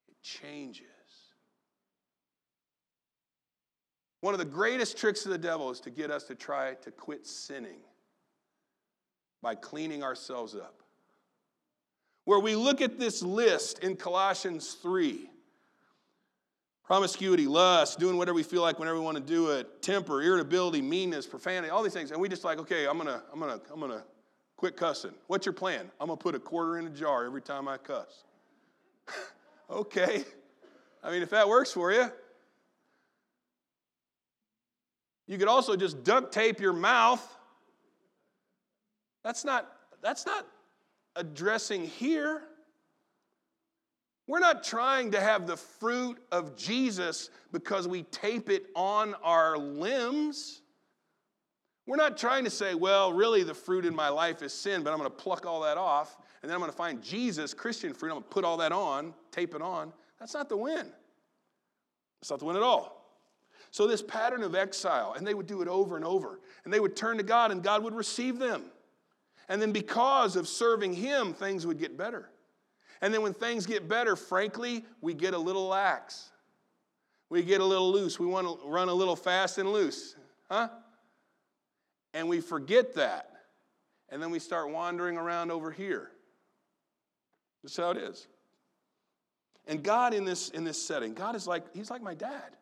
it 0.08 0.22
changes. 0.22 0.86
One 4.22 4.36
of 4.36 4.40
the 4.40 4.46
greatest 4.46 4.96
tricks 4.96 5.26
of 5.26 5.32
the 5.32 5.40
devil 5.40 5.72
is 5.72 5.80
to 5.80 5.90
get 5.90 6.12
us 6.12 6.26
to 6.26 6.36
try 6.36 6.76
to 6.84 6.92
quit 6.92 7.26
sinning 7.26 7.80
by 9.42 9.56
cleaning 9.56 10.04
ourselves 10.04 10.54
up. 10.54 10.84
Where 12.30 12.40
we 12.40 12.54
look 12.54 12.80
at 12.80 13.00
this 13.00 13.24
list 13.24 13.80
in 13.80 13.96
Colossians 13.96 14.76
3 14.84 15.28
promiscuity, 16.84 17.48
lust, 17.48 17.98
doing 17.98 18.18
whatever 18.18 18.36
we 18.36 18.44
feel 18.44 18.62
like 18.62 18.78
whenever 18.78 19.00
we 19.00 19.04
want 19.04 19.18
to 19.18 19.24
do 19.24 19.50
it, 19.50 19.82
temper, 19.82 20.22
irritability, 20.22 20.80
meanness, 20.80 21.26
profanity, 21.26 21.72
all 21.72 21.82
these 21.82 21.94
things. 21.94 22.12
And 22.12 22.22
we 22.22 22.30
just 22.30 22.44
like, 22.44 22.60
okay, 22.60 22.86
I'm 22.86 23.00
gonna, 23.00 23.24
I'm 23.34 23.40
gonna, 23.40 23.60
I'm 23.74 23.80
gonna 23.80 24.04
quit 24.58 24.78
cussing. 24.78 25.16
What's 25.26 25.48
your 25.48 25.54
plan? 25.54 25.90
I'm 26.00 26.06
gonna 26.06 26.18
put 26.18 26.36
a 26.36 26.40
quarter 26.40 26.78
in 26.78 26.86
a 26.86 26.92
jar 26.92 27.26
every 27.26 27.42
time 27.42 27.68
I 27.68 27.78
cuss. 27.78 28.26
okay. 29.72 30.24
I 31.04 31.10
mean, 31.10 31.24
if 31.24 31.32
that 31.32 31.50
works 31.50 31.72
for 31.72 31.92
you. 31.92 32.12
You 35.26 35.40
could 35.40 35.48
also 35.48 35.76
just 35.76 36.04
duct 36.04 36.32
tape 36.32 36.60
your 36.60 36.74
mouth. 36.74 37.28
That's 39.24 39.44
not, 39.44 39.68
that's 40.04 40.28
not 40.28 40.46
addressing 41.20 41.86
here. 41.86 42.42
We're 44.26 44.40
not 44.40 44.64
trying 44.64 45.12
to 45.12 45.20
have 45.20 45.48
the 45.48 45.58
fruit 45.58 46.20
of 46.32 46.56
Jesus 46.56 47.30
because 47.52 47.88
we 47.88 48.04
tape 48.04 48.50
it 48.50 48.68
on 48.76 49.16
our 49.24 49.58
limbs. 49.58 50.62
We're 51.88 51.98
not 51.98 52.18
trying 52.18 52.44
to 52.44 52.52
say, 52.52 52.76
well, 52.76 53.12
really 53.12 53.42
the 53.42 53.56
fruit 53.56 53.86
in 53.86 53.96
my 53.96 54.10
life 54.10 54.44
is 54.44 54.54
sin, 54.54 54.84
but 54.84 54.92
I'm 54.92 55.00
going 55.00 55.10
to 55.10 55.16
pluck 55.16 55.48
all 55.48 55.62
that 55.62 55.78
off, 55.78 56.18
and 56.42 56.50
then 56.50 56.54
I'm 56.54 56.60
going 56.60 56.72
to 56.72 56.78
find 56.78 57.02
Jesus, 57.02 57.56
Christian 57.56 57.94
fruit, 57.94 58.10
I'm 58.10 58.18
going 58.18 58.24
to 58.24 58.30
put 58.30 58.46
all 58.46 58.58
that 58.58 58.72
on, 58.72 59.16
tape 59.32 59.56
it 59.56 59.62
on. 59.64 59.92
That's 60.20 60.36
not 60.36 60.50
the 60.50 60.58
win. 60.58 60.92
That's 62.22 62.30
not 62.30 62.38
the 62.38 62.46
win 62.46 62.56
at 62.56 62.62
all. 62.62 63.00
So, 63.72 63.88
this 63.88 64.04
pattern 64.04 64.44
of 64.44 64.54
exile, 64.54 65.14
and 65.18 65.26
they 65.26 65.34
would 65.34 65.48
do 65.48 65.64
it 65.64 65.68
over 65.68 65.96
and 65.96 66.06
over, 66.06 66.40
and 66.64 66.74
they 66.74 66.80
would 66.80 66.96
turn 66.96 67.18
to 67.18 67.24
God, 67.24 67.52
and 67.52 67.64
God 67.64 67.84
would 67.84 67.96
receive 67.96 68.38
them. 68.38 68.66
And 69.50 69.62
then, 69.62 69.72
because 69.72 70.36
of 70.36 70.48
serving 70.48 70.94
Him, 70.94 71.34
things 71.34 71.66
would 71.66 71.80
get 71.80 71.98
better. 71.98 72.30
And 73.02 73.14
then 73.14 73.22
when 73.22 73.34
things 73.34 73.66
get 73.66 73.88
better, 73.90 74.16
frankly, 74.16 74.86
we 75.02 75.14
get 75.14 75.34
a 75.34 75.38
little 75.38 75.68
lax. 75.68 76.30
We 77.30 77.44
get 77.44 77.60
a 77.60 77.66
little 77.66 77.92
loose. 77.92 78.20
We 78.20 78.28
want 78.28 78.48
to 78.48 78.68
run 78.68 78.90
a 78.90 78.94
little 78.94 79.16
fast 79.16 79.58
and 79.58 79.72
loose. 79.72 80.16
Huh? 80.50 80.70
And 82.14 82.30
we 82.30 82.42
forget 82.42 82.96
that. 82.96 83.32
And 84.10 84.22
then 84.22 84.32
we 84.32 84.40
start 84.40 84.72
wandering 84.72 85.18
around 85.18 85.52
over 85.52 85.72
here. 85.72 86.12
That's 87.64 87.78
how 87.78 87.92
it 87.92 87.98
is. 87.98 88.28
And 89.68 89.84
God 89.84 90.14
in 90.14 90.26
this, 90.26 90.50
in 90.50 90.64
this 90.64 90.82
setting, 90.82 91.14
God 91.14 91.36
is 91.36 91.46
like, 91.46 91.64
He's 91.76 91.92
like 91.92 92.02
my 92.02 92.16
dad. 92.16 92.56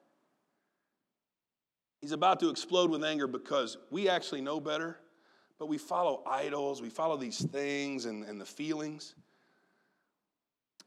He's 2.02 2.12
about 2.12 2.40
to 2.42 2.50
explode 2.50 2.92
with 2.92 3.04
anger 3.04 3.28
because 3.28 3.78
we 3.90 4.08
actually 4.08 4.42
know 4.42 4.60
better, 4.60 4.98
but 5.60 5.68
we 5.68 5.78
follow 5.78 6.22
idols, 6.26 6.82
we 6.82 6.90
follow 6.90 7.18
these 7.18 7.44
things 7.46 8.06
and, 8.06 8.24
and 8.24 8.40
the 8.40 8.46
feelings. 8.46 9.16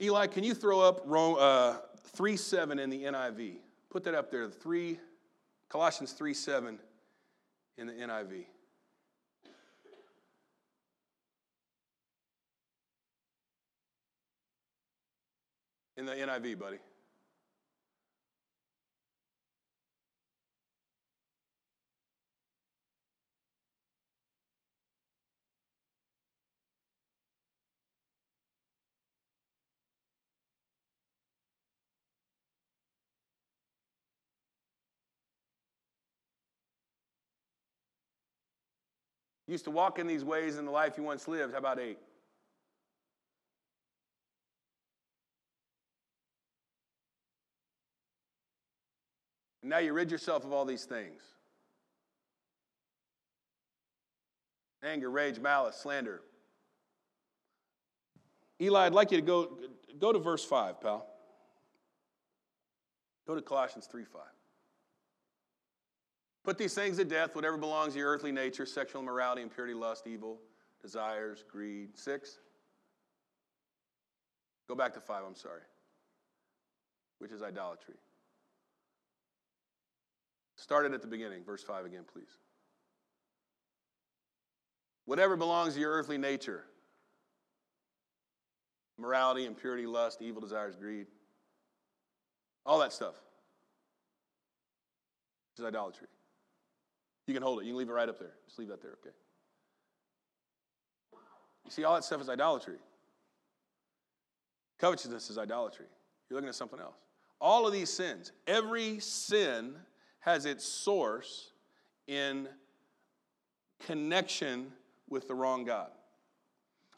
Eli, 0.01 0.27
can 0.27 0.45
you 0.45 0.55
throw 0.55 0.81
up 0.81 1.05
uh, 1.11 1.77
3 2.15 2.37
7 2.37 2.79
in 2.79 2.91
the 2.91 3.05
NIV? 3.05 3.57
Put 3.91 4.05
that 4.05 4.15
up 4.15 4.31
there, 4.31 4.49
3, 4.49 4.99
Colossians 5.69 6.13
3 6.13 6.33
7 6.33 6.79
in 7.77 7.87
the 7.87 7.93
NIV. 7.93 8.45
In 15.97 16.07
the 16.07 16.13
NIV, 16.13 16.59
buddy. 16.59 16.79
Used 39.51 39.65
to 39.65 39.71
walk 39.71 39.99
in 39.99 40.07
these 40.07 40.25
ways 40.25 40.59
in 40.59 40.65
the 40.65 40.71
life 40.71 40.97
you 40.97 41.03
once 41.03 41.27
lived. 41.27 41.53
How 41.53 41.59
about 41.59 41.81
eight? 41.81 41.99
And 49.63 49.71
now 49.71 49.79
you 49.79 49.93
rid 49.93 50.11
yourself 50.11 50.45
of 50.45 50.53
all 50.53 50.65
these 50.65 50.85
things 50.85 51.23
anger, 54.83 55.11
rage, 55.11 55.39
malice, 55.39 55.77
slander. 55.77 56.23
Eli, 58.63 58.87
I'd 58.87 58.95
like 58.95 59.11
you 59.11 59.19
to 59.19 59.23
go, 59.23 59.59
go 59.99 60.13
to 60.13 60.19
verse 60.19 60.45
5, 60.45 60.81
pal. 60.81 61.07
Go 63.27 63.35
to 63.35 63.43
Colossians 63.43 63.87
3 63.87 64.05
5. 64.05 64.23
Put 66.43 66.57
these 66.57 66.75
things 66.75 66.97
to 66.97 67.05
death, 67.05 67.35
whatever 67.35 67.57
belongs 67.57 67.93
to 67.93 67.99
your 67.99 68.11
earthly 68.11 68.33
nature 68.33 68.65
sexual 68.65 69.03
immorality, 69.03 69.43
impurity, 69.43 69.75
lust, 69.75 70.07
evil, 70.07 70.41
desires, 70.81 71.45
greed. 71.51 71.97
Six. 71.99 72.39
Go 74.69 74.75
back 74.75 74.95
to 74.95 75.01
five, 75.01 75.23
I'm 75.27 75.35
sorry, 75.35 75.63
which 77.19 77.33
is 77.33 77.43
idolatry. 77.43 77.97
Started 80.57 80.95
at 80.95 81.01
the 81.01 81.09
beginning, 81.09 81.43
verse 81.43 81.63
5 81.63 81.87
again, 81.87 82.05
please. 82.13 82.39
Whatever 85.07 85.37
belongs 85.37 85.75
to 85.75 85.81
your 85.81 85.91
earthly 85.91 86.19
nature 86.19 86.65
morality, 88.99 89.47
impurity, 89.47 89.87
lust, 89.87 90.21
evil 90.21 90.41
desires, 90.41 90.77
greed, 90.77 91.07
all 92.67 92.79
that 92.79 92.93
stuff 92.93 93.15
is 95.59 95.65
idolatry. 95.65 96.07
You 97.31 97.35
can 97.35 97.45
hold 97.45 97.61
it. 97.61 97.65
You 97.65 97.71
can 97.71 97.79
leave 97.79 97.89
it 97.89 97.93
right 97.93 98.09
up 98.09 98.19
there. 98.19 98.33
Just 98.45 98.59
leave 98.59 98.67
that 98.71 98.83
there, 98.83 98.91
okay? 99.01 99.15
You 101.65 101.71
see, 101.71 101.85
all 101.85 101.95
that 101.95 102.03
stuff 102.03 102.21
is 102.21 102.29
idolatry. 102.29 102.79
Covetousness 104.81 105.31
is 105.31 105.39
idolatry. 105.39 105.87
You're 106.29 106.39
looking 106.39 106.49
at 106.49 106.57
something 106.57 106.81
else. 106.81 106.97
All 107.41 107.69
of 107.69 107.73
these 107.73 107.89
sins, 107.89 108.33
every 108.49 108.99
sin 108.99 109.77
has 110.19 110.45
its 110.45 110.65
source 110.65 111.53
in 112.09 112.49
connection 113.87 114.73
with 115.09 115.29
the 115.29 115.35
wrong 115.37 115.65
God. 115.65 115.91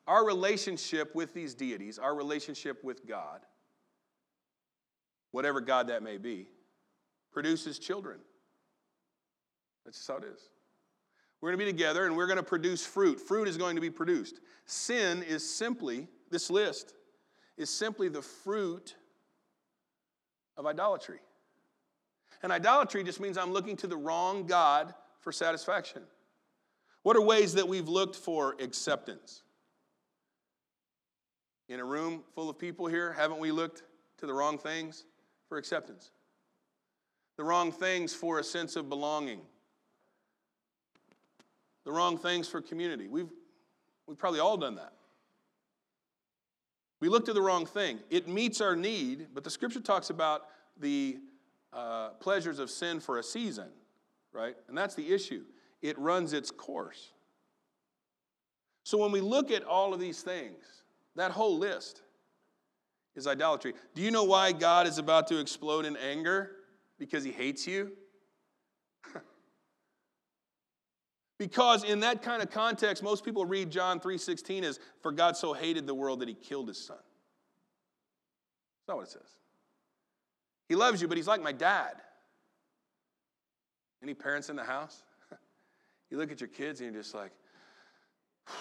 Our 0.07 0.25
relationship 0.25 1.15
with 1.15 1.35
these 1.35 1.53
deities, 1.53 1.99
our 1.99 2.15
relationship 2.15 2.83
with 2.83 3.07
God, 3.07 3.41
whatever 5.31 5.61
God 5.61 5.89
that 5.89 6.03
may 6.03 6.17
be, 6.17 6.49
produces 7.35 7.79
children. 7.79 8.19
That's 9.93 9.99
just 9.99 10.09
how 10.09 10.17
it 10.17 10.25
is. 10.33 10.49
We're 11.43 11.51
going 11.51 11.59
to 11.59 11.65
be 11.67 11.71
together 11.71 12.07
and 12.07 12.17
we're 12.17 12.27
going 12.27 12.39
to 12.39 12.43
produce 12.43 12.87
fruit. 12.87 13.21
Fruit 13.21 13.47
is 13.47 13.59
going 13.59 13.75
to 13.75 13.83
be 13.83 13.91
produced. 13.91 14.41
Sin 14.65 15.23
is 15.23 15.47
simply, 15.47 16.09
this 16.31 16.49
list 16.49 16.95
is 17.59 17.69
simply 17.69 18.09
the 18.09 18.23
fruit 18.23 18.95
of 20.57 20.65
idolatry. 20.65 21.19
And 22.43 22.51
idolatry 22.51 23.05
just 23.05 23.21
means 23.21 23.37
I'm 23.37 23.53
looking 23.53 23.77
to 23.79 23.87
the 23.87 23.99
wrong 23.99 24.47
God 24.47 24.95
for 25.21 25.31
satisfaction. 25.31 26.01
What 27.03 27.15
are 27.15 27.23
ways 27.23 27.53
that 27.53 27.69
we've 27.69 27.89
looked 27.89 28.17
for 28.17 28.57
acceptance? 28.61 29.43
In 31.69 31.81
a 31.81 31.85
room 31.85 32.23
full 32.35 32.49
of 32.49 32.59
people 32.59 32.87
here, 32.87 33.13
haven't 33.13 33.41
we 33.41 33.53
looked 33.53 33.83
to 34.19 34.27
the 34.27 34.33
wrong 34.33 34.57
things 34.57 35.05
for 35.51 35.59
acceptance? 35.59 36.13
The 37.37 37.45
wrong 37.45 37.71
things 37.71 38.15
for 38.15 38.39
a 38.39 38.45
sense 38.45 38.75
of 38.77 38.89
belonging 38.89 39.43
the 41.85 41.93
wrong 41.93 42.19
things 42.19 42.49
for 42.49 42.61
community. 42.61 43.09
We've, 43.09 43.31
we've 44.07 44.19
probably 44.19 44.41
all 44.41 44.57
done 44.57 44.77
that. 44.77 44.93
We 47.01 47.09
looked 47.09 47.29
at 47.29 47.35
the 47.35 47.43
wrong 47.43 47.67
thing. 47.67 47.99
It 48.11 48.29
meets 48.29 48.61
our 48.61 48.77
need, 48.77 49.29
but 49.35 49.43
the 49.43 49.51
scripture 49.51 49.81
talks 49.81 50.11
about 50.11 50.43
the 50.79 51.19
uh, 51.73 52.11
pleasures 52.21 52.59
of 52.59 52.71
sin 52.71 53.01
for 53.01 53.19
a 53.19 53.23
season, 53.23 53.69
right? 54.33 54.55
And 54.69 54.79
that's 54.79 54.95
the 54.95 55.13
issue. 55.13 55.43
It 55.81 55.99
runs 55.99 56.33
its 56.33 56.51
course. 56.51 57.13
So 58.85 58.99
when 58.99 59.11
we 59.11 59.21
look 59.21 59.51
at 59.51 59.65
all 59.65 59.93
of 59.93 60.01
these 60.01 60.23
things, 60.23 60.65
that 61.17 61.33
whole 61.33 61.59
list 61.59 62.03
is 63.15 63.27
idolatry. 63.27 63.75
Do 63.95 64.03
you 64.03 64.11
know 64.11 64.25
why 64.25 64.53
God 64.53 64.87
is 64.87 64.99
about 64.99 65.27
to 65.29 65.39
explode 65.39 65.85
in 65.85 65.97
anger? 65.97 66.53
Because 66.99 67.25
he 67.25 67.33
hates 67.33 67.67
you? 67.67 67.93
Because 71.43 71.83
in 71.83 71.99
that 72.01 72.23
kind 72.23 72.41
of 72.41 72.53
context, 72.53 73.03
most 73.03 73.25
people 73.25 73.45
read 73.45 73.69
John 73.69 73.99
3:16 73.99 74.63
as 74.63 74.79
for 75.01 75.11
God 75.11 75.37
so 75.37 75.53
hated 75.53 75.89
the 75.89 75.95
world 75.95 76.21
that 76.21 76.29
he 76.29 76.35
killed 76.35 76.69
his 76.69 76.79
son. 76.79 76.99
That's 78.79 78.87
not 78.87 78.97
what 78.99 79.09
it 79.09 79.11
says. 79.11 79.39
He 80.69 80.77
loves 80.77 81.03
you, 81.03 81.09
but 81.09 81.17
he's 81.17 81.27
like 81.27 81.43
my 81.43 81.51
dad. 81.51 82.01
Any 84.05 84.15
parents 84.15 84.51
in 84.51 84.57
the 84.57 84.63
house? 84.63 85.03
you 86.11 86.17
look 86.17 86.31
at 86.31 86.41
your 86.41 86.47
kids 86.47 86.81
and 86.81 86.93
you're 86.93 87.03
just 87.03 87.13
like, 87.13 87.33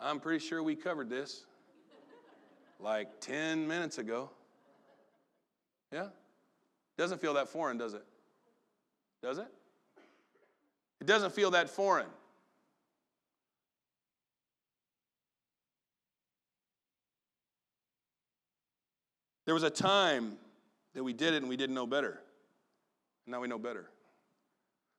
I'm 0.00 0.18
pretty 0.18 0.42
sure 0.42 0.62
we 0.62 0.76
covered 0.76 1.10
this 1.10 1.44
like 2.80 3.20
10 3.20 3.68
minutes 3.68 3.98
ago. 3.98 4.30
Yeah? 5.92 6.06
Doesn't 6.96 7.20
feel 7.20 7.34
that 7.34 7.50
foreign, 7.50 7.76
does 7.76 7.92
it? 7.92 8.06
Does 9.22 9.38
it? 9.38 9.48
It 11.00 11.06
doesn't 11.06 11.32
feel 11.32 11.52
that 11.52 11.68
foreign. 11.68 12.06
There 19.44 19.54
was 19.54 19.62
a 19.62 19.70
time 19.70 20.36
that 20.94 21.02
we 21.02 21.12
did 21.12 21.32
it 21.32 21.38
and 21.38 21.48
we 21.48 21.56
didn't 21.56 21.74
know 21.74 21.86
better. 21.86 22.20
Now 23.26 23.40
we 23.40 23.48
know 23.48 23.58
better. 23.58 23.88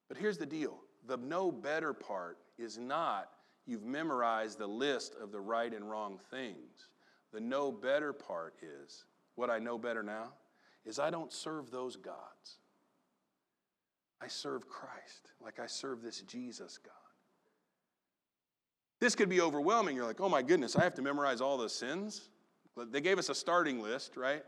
But 0.08 0.18
here's 0.18 0.38
the 0.38 0.46
deal 0.46 0.80
the 1.08 1.18
know 1.18 1.52
better 1.52 1.94
part 1.94 2.38
is 2.58 2.78
not 2.78 3.30
you've 3.66 3.84
memorized 3.84 4.58
the 4.58 4.68
list 4.68 5.14
of 5.22 5.32
the 5.32 5.40
right 5.40 5.74
and 5.74 5.90
wrong 5.90 6.20
things. 6.32 6.88
The 7.32 7.40
know 7.40 7.72
better 7.72 8.12
part 8.12 8.56
is 8.62 9.06
what 9.36 9.50
I 9.50 9.60
know 9.60 9.78
better 9.78 10.02
now 10.02 10.34
is 10.84 10.98
I 10.98 11.12
don't 11.12 11.32
serve 11.32 11.70
those 11.70 11.96
gods. 11.96 12.58
I 14.22 14.28
serve 14.28 14.68
Christ, 14.68 15.32
like 15.44 15.60
I 15.60 15.66
serve 15.66 16.02
this 16.02 16.22
Jesus 16.22 16.78
God. 16.78 16.94
This 19.00 19.16
could 19.16 19.30
be 19.30 19.40
overwhelming. 19.40 19.96
You're 19.96 20.06
like, 20.06 20.20
oh 20.20 20.30
my 20.30 20.42
goodness, 20.42 20.76
I 20.76 20.84
have 20.84 20.94
to 20.96 21.02
memorize 21.02 21.40
all 21.40 21.58
the 21.58 21.70
sins. 21.70 22.30
They 22.92 23.02
gave 23.02 23.18
us 23.18 23.30
a 23.30 23.36
starting 23.36 23.82
list, 23.82 24.18
right? 24.18 24.44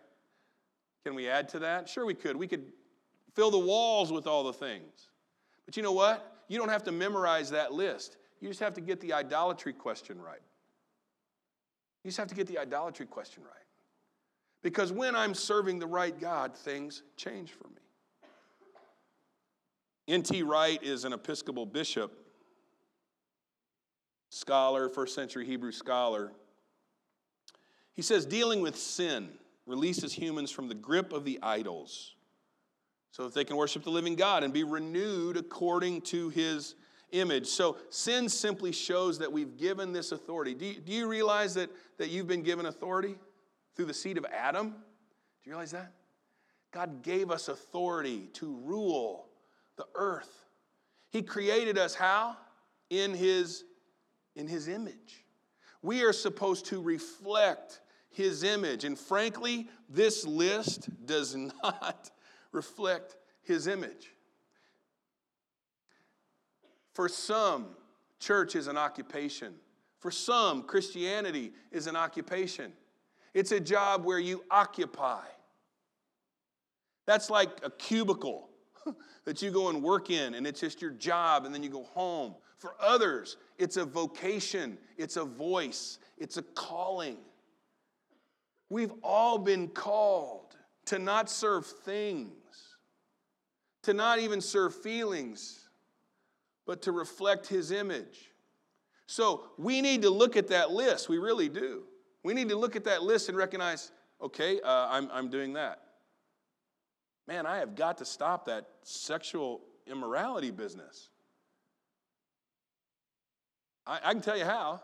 Can 1.06 1.16
we 1.16 1.28
add 1.28 1.50
to 1.50 1.60
that? 1.60 1.88
Sure, 1.88 2.06
we 2.06 2.14
could. 2.14 2.36
We 2.36 2.48
could 2.48 2.66
fill 3.34 3.52
the 3.52 3.60
walls 3.60 4.12
with 4.12 4.28
all 4.28 4.44
the 4.44 4.54
things. 4.54 5.10
But 5.66 5.78
you 5.78 5.84
know 5.84 5.94
what? 5.94 6.44
You 6.48 6.58
don't 6.58 6.70
have 6.70 6.84
to 6.84 6.92
memorize 6.92 7.50
that 7.52 7.74
list. 7.74 8.18
You 8.42 8.50
just 8.50 8.60
have 8.60 8.74
to 8.74 8.82
get 8.82 9.00
the 9.00 9.14
idolatry 9.14 9.74
question 9.74 10.22
right. 10.22 10.42
You 12.04 12.10
just 12.10 12.18
have 12.18 12.28
to 12.28 12.36
get 12.36 12.48
the 12.48 12.58
idolatry 12.58 13.06
question 13.06 13.44
right. 13.44 13.54
Because 14.64 14.92
when 14.92 15.16
I'm 15.16 15.34
serving 15.34 15.80
the 15.80 15.88
right 15.88 16.20
God, 16.20 16.56
things 16.56 17.04
change 17.16 17.52
for 17.52 17.68
me. 17.70 17.81
N.T. 20.08 20.44
Wright 20.44 20.82
is 20.82 21.06
an 21.06 21.14
Episcopal 21.14 21.66
bishop, 21.66 22.12
scholar, 24.30 24.90
first 24.90 25.14
century 25.14 25.46
Hebrew 25.46 25.72
scholar. 25.72 26.32
He 27.94 28.02
says, 28.02 28.26
dealing 28.26 28.62
with 28.62 28.78
sin 28.78 29.30
releases 29.66 30.14
humans 30.14 30.50
from 30.50 30.68
the 30.68 30.76
grip 30.76 31.14
of 31.14 31.24
the 31.24 31.40
idols 31.44 32.16
so 33.12 33.24
that 33.24 33.34
they 33.34 33.44
can 33.44 33.58
worship 33.58 33.84
the 33.84 33.90
living 33.90 34.16
God 34.16 34.44
and 34.44 34.54
be 34.54 34.64
renewed 34.64 35.38
according 35.38 36.02
to 36.02 36.30
his 36.30 36.76
image. 37.12 37.48
So 37.48 37.78
sin 37.90 38.30
simply 38.30 38.72
shows 38.72 39.20
that 39.20 39.32
we've 39.32 39.58
given 39.58 39.92
this 39.92 40.12
authority. 40.12 40.54
Do 40.54 40.66
you, 40.66 40.80
do 40.80 40.92
you 40.94 41.08
realize 41.08 41.54
that, 41.56 41.70
that 41.98 42.10
you've 42.10 42.28
been 42.28 42.44
given 42.44 42.66
authority 42.66 43.16
through 43.76 43.86
the 43.86 43.94
seed 43.94 44.18
of 44.18 44.26
Adam? 44.26 44.70
Do 44.70 44.76
you 45.44 45.52
realize 45.52 45.72
that? 45.72 45.92
God 46.72 47.04
gave 47.04 47.30
us 47.30 47.50
authority 47.50 48.30
to 48.34 48.56
rule 48.64 49.28
the 49.78 49.86
earth. 49.96 50.46
He 51.10 51.22
created 51.22 51.78
us 51.78 51.94
how? 51.96 52.38
In 52.90 53.14
his, 53.14 53.64
in 54.36 54.48
his 54.48 54.68
image. 54.68 55.26
We 55.82 56.04
are 56.04 56.14
supposed 56.14 56.66
to 56.68 56.82
reflect 56.82 57.82
his 58.10 58.44
image. 58.44 58.84
And 58.84 58.98
frankly, 58.98 59.70
this 59.90 60.26
list 60.26 60.90
does 61.06 61.36
not 61.64 62.12
reflect 62.52 63.18
his 63.44 63.68
image. 63.68 64.12
For 66.94 67.08
some, 67.08 67.68
church 68.20 68.56
is 68.56 68.68
an 68.68 68.78
occupation. 68.78 69.56
For 70.00 70.12
some, 70.12 70.64
Christianity 70.64 71.54
is 71.72 71.88
an 71.88 71.96
occupation. 71.96 72.74
It's 73.34 73.52
a 73.52 73.60
job 73.60 74.04
where 74.04 74.20
you 74.20 74.44
occupy. 74.52 75.24
That's 77.06 77.30
like 77.30 77.50
a 77.64 77.72
cubicle 77.72 78.51
that 79.26 79.42
you 79.42 79.52
go 79.52 79.70
and 79.70 79.82
work 79.82 80.10
in, 80.10 80.34
and 80.34 80.46
it's 80.48 80.60
just 80.60 80.82
your 80.82 80.92
job, 80.92 81.46
and 81.46 81.54
then 81.54 81.64
you 81.64 81.70
go 81.70 81.84
home. 81.84 82.36
For 82.58 82.76
others, 82.80 83.38
it's 83.58 83.78
a 83.78 83.86
vocation, 83.86 84.78
it's 84.98 85.18
a 85.18 85.26
voice, 85.26 86.00
it's 86.18 86.38
a 86.38 86.42
calling. 86.42 87.18
We've 88.70 88.94
all 89.04 89.38
been 89.38 89.68
called 89.68 90.56
to 90.86 91.00
not 91.00 91.30
serve 91.30 91.66
things, 91.66 92.32
to 93.84 93.94
not 93.94 94.20
even 94.20 94.42
serve 94.42 94.76
feelings, 94.76 95.70
but 96.66 96.82
to 96.84 96.92
reflect 96.92 97.48
His 97.48 97.72
image. 97.72 98.32
So 99.08 99.44
we 99.58 99.82
need 99.82 100.04
to 100.04 100.10
look 100.10 100.38
at 100.38 100.48
that 100.50 100.72
list. 100.72 101.10
We 101.10 101.18
really 101.18 101.50
do. 101.50 101.84
We 102.24 102.34
need 102.34 102.50
to 102.50 102.56
look 102.56 102.76
at 102.76 102.84
that 102.86 103.04
list 103.04 103.28
and 103.28 103.38
recognize 103.38 103.92
okay, 104.22 104.62
uh, 104.62 104.88
I'm, 104.88 105.10
I'm 105.12 105.30
doing 105.32 105.54
that 105.54 105.82
man, 107.28 107.46
I 107.46 107.58
have 107.58 107.76
got 107.76 107.98
to 108.00 108.06
stop 108.06 108.46
that 108.46 108.68
sexual 108.84 109.62
immorality 109.88 110.52
business. 110.52 111.10
I, 113.86 114.00
I 114.04 114.14
can 114.14 114.22
tell 114.22 114.38
you 114.38 114.46
how. 114.46 114.82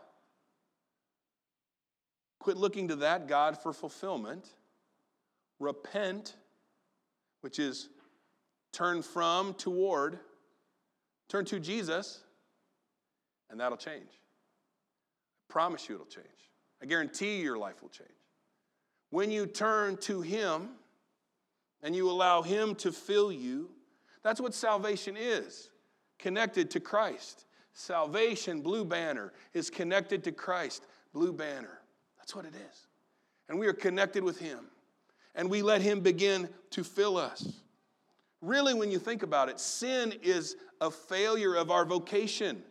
Quit 2.38 2.56
looking 2.56 2.88
to 2.88 2.96
that 2.96 3.26
God 3.26 3.60
for 3.60 3.72
fulfillment. 3.72 4.48
Repent, 5.58 6.36
which 7.40 7.58
is 7.58 7.88
turn 8.72 9.02
from, 9.02 9.54
toward, 9.54 10.18
turn 11.28 11.44
to 11.46 11.58
Jesus, 11.58 12.20
and 13.50 13.58
that'll 13.58 13.76
change. 13.76 14.08
I 14.12 15.52
promise 15.52 15.88
you 15.88 15.96
it'll 15.96 16.06
change. 16.06 16.26
I 16.82 16.86
guarantee 16.86 17.40
your 17.40 17.58
life 17.58 17.82
will 17.82 17.88
change. 17.88 18.08
When 19.10 19.30
you 19.30 19.46
turn 19.46 19.96
to 19.98 20.20
Him, 20.20 20.68
and 21.82 21.94
you 21.94 22.10
allow 22.10 22.42
Him 22.42 22.74
to 22.76 22.92
fill 22.92 23.30
you, 23.32 23.70
that's 24.22 24.40
what 24.40 24.54
salvation 24.54 25.16
is 25.16 25.70
connected 26.18 26.70
to 26.72 26.80
Christ. 26.80 27.44
Salvation, 27.72 28.60
Blue 28.60 28.84
Banner, 28.84 29.32
is 29.54 29.70
connected 29.70 30.24
to 30.24 30.32
Christ, 30.32 30.84
Blue 31.12 31.32
Banner. 31.32 31.80
That's 32.18 32.34
what 32.34 32.44
it 32.44 32.54
is. 32.54 32.86
And 33.48 33.58
we 33.58 33.68
are 33.68 33.72
connected 33.72 34.24
with 34.24 34.38
Him. 34.38 34.66
And 35.34 35.48
we 35.48 35.62
let 35.62 35.80
Him 35.80 36.00
begin 36.00 36.48
to 36.70 36.82
fill 36.82 37.16
us. 37.16 37.60
Really, 38.42 38.74
when 38.74 38.90
you 38.90 38.98
think 38.98 39.22
about 39.22 39.48
it, 39.48 39.60
sin 39.60 40.12
is 40.22 40.56
a 40.80 40.90
failure 40.90 41.54
of 41.54 41.70
our 41.70 41.84
vocation. 41.84 42.62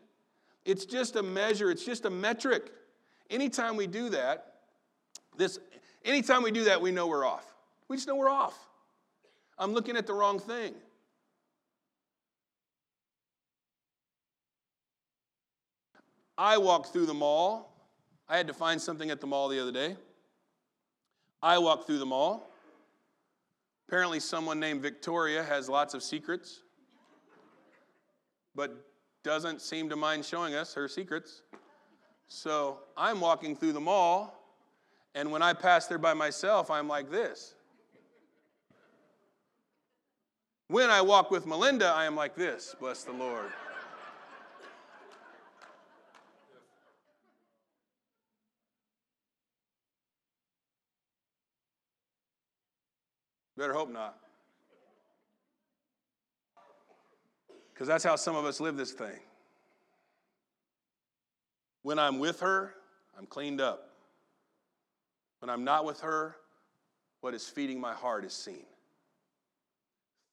It's 0.65 0.86
just 0.86 1.15
a 1.15 1.24
measure, 1.24 1.72
it's 1.72 1.86
just 1.86 2.06
a 2.06 2.10
metric. 2.10 2.72
Anytime 3.30 3.78
we 3.78 3.88
do 3.88 4.10
that, 4.10 4.56
this 5.38 5.60
anytime 6.04 6.43
we 6.43 6.52
do 6.52 6.65
that, 6.65 6.82
we 6.82 6.91
know 6.91 7.08
we're 7.08 7.26
off. 7.26 7.46
We 7.88 7.96
just 7.96 8.08
know 8.08 8.15
we're 8.15 8.30
off. 8.30 8.67
I'm 9.58 9.74
looking 9.74 9.98
at 9.98 10.06
the 10.06 10.13
wrong 10.13 10.39
thing. 10.39 10.74
I 16.38 16.58
walked 16.58 16.93
through 16.93 17.08
the 17.08 17.13
mall. 17.13 17.74
I 18.30 18.38
had 18.38 18.48
to 18.48 18.54
find 18.54 18.80
something 18.80 19.10
at 19.10 19.20
the 19.20 19.28
mall 19.28 19.50
the 19.50 19.60
other 19.60 19.72
day. 19.72 19.96
I 21.41 21.58
walked 21.58 21.88
through 21.88 22.00
the 22.00 22.06
mall. 22.06 22.52
Apparently, 23.88 24.20
someone 24.20 24.60
named 24.60 24.82
Victoria 24.82 25.41
has 25.43 25.70
lots 25.70 25.93
of 25.93 26.04
secrets, 26.04 26.62
but 28.54 28.86
doesn't 29.24 29.62
seem 29.62 29.89
to 29.89 29.96
mind 29.96 30.26
showing 30.26 30.56
us 30.56 30.74
her 30.74 30.88
secrets. 30.88 31.41
So 32.28 32.80
I'm 32.98 33.20
walking 33.20 33.56
through 33.56 33.74
the 33.74 33.80
mall, 33.80 34.43
and 35.15 35.32
when 35.32 35.41
I 35.41 35.54
pass 35.54 35.88
there 35.88 35.98
by 35.98 36.13
myself, 36.13 36.70
I'm 36.70 36.88
like 36.88 37.10
this. 37.10 37.56
When 40.70 40.90
I 40.90 41.02
walk 41.02 41.32
with 41.32 41.46
Melinda, 41.46 41.88
I 41.88 42.06
am 42.06 42.16
like 42.16 42.36
this. 42.36 42.76
Bless 42.78 43.04
the 43.04 43.14
Lord. 43.14 43.46
Better 53.56 53.74
hope 53.74 53.92
not. 53.92 54.18
Because 57.74 57.88
that's 57.88 58.04
how 58.04 58.18
some 58.18 58.36
of 58.36 58.46
us 58.46 58.60
live 58.60 58.76
this 58.76 58.92
thing. 58.92 59.20
When 61.82 61.98
I'm 61.98 62.20
with 62.20 62.42
her, 62.42 62.74
I'm 63.18 63.26
cleaned 63.26 63.62
up. 63.62 63.90
When 65.40 65.50
I'm 65.50 65.64
not 65.64 65.86
with 65.86 66.02
her, 66.02 66.36
what 67.22 67.34
is 67.34 67.48
feeding 67.48 67.80
my 67.80 67.94
heart 67.94 68.26
is 68.26 68.34
seen 68.34 68.66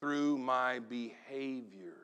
through 0.01 0.39
my 0.39 0.79
behavior. 0.79 1.95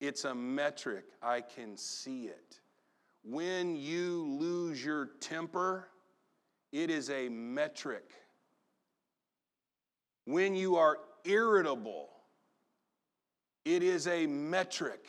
It's 0.00 0.24
a 0.24 0.34
metric, 0.34 1.04
I 1.22 1.40
can 1.40 1.76
see 1.76 2.24
it. 2.24 2.60
When 3.22 3.74
you 3.74 4.26
lose 4.38 4.84
your 4.84 5.10
temper, 5.20 5.88
it 6.72 6.90
is 6.90 7.08
a 7.08 7.28
metric. 7.28 8.10
When 10.26 10.54
you 10.54 10.76
are 10.76 10.98
irritable, 11.24 12.10
it 13.64 13.82
is 13.82 14.06
a 14.08 14.26
metric. 14.26 15.06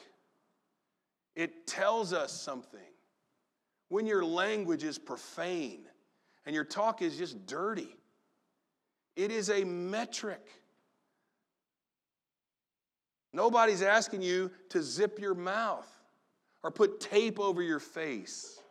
It 1.36 1.68
tells 1.68 2.14
us 2.14 2.32
something. 2.32 2.80
When 3.90 4.08
your 4.08 4.24
language 4.24 4.84
is 4.84 4.98
profane 4.98 5.86
and 6.46 6.56
your 6.56 6.64
talk 6.64 7.02
is 7.02 7.18
just 7.18 7.46
dirty, 7.46 7.98
it 9.16 9.32
is 9.32 9.50
a 9.50 9.64
metric. 9.64 10.48
Nobody's 13.36 13.82
asking 13.82 14.22
you 14.22 14.50
to 14.70 14.82
zip 14.82 15.20
your 15.20 15.36
mouth 15.36 15.90
or 16.64 16.72
put 16.72 17.02
tape 17.02 17.38
over 17.38 17.62
your 17.62 17.82
face 17.82 18.62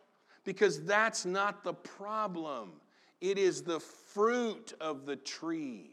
because 0.43 0.83
that's 0.83 1.23
not 1.23 1.63
the 1.63 1.75
problem. 1.75 2.71
It 3.21 3.37
is 3.37 3.61
the 3.61 3.79
fruit 3.79 4.73
of 4.81 5.05
the 5.05 5.17
tree. 5.17 5.91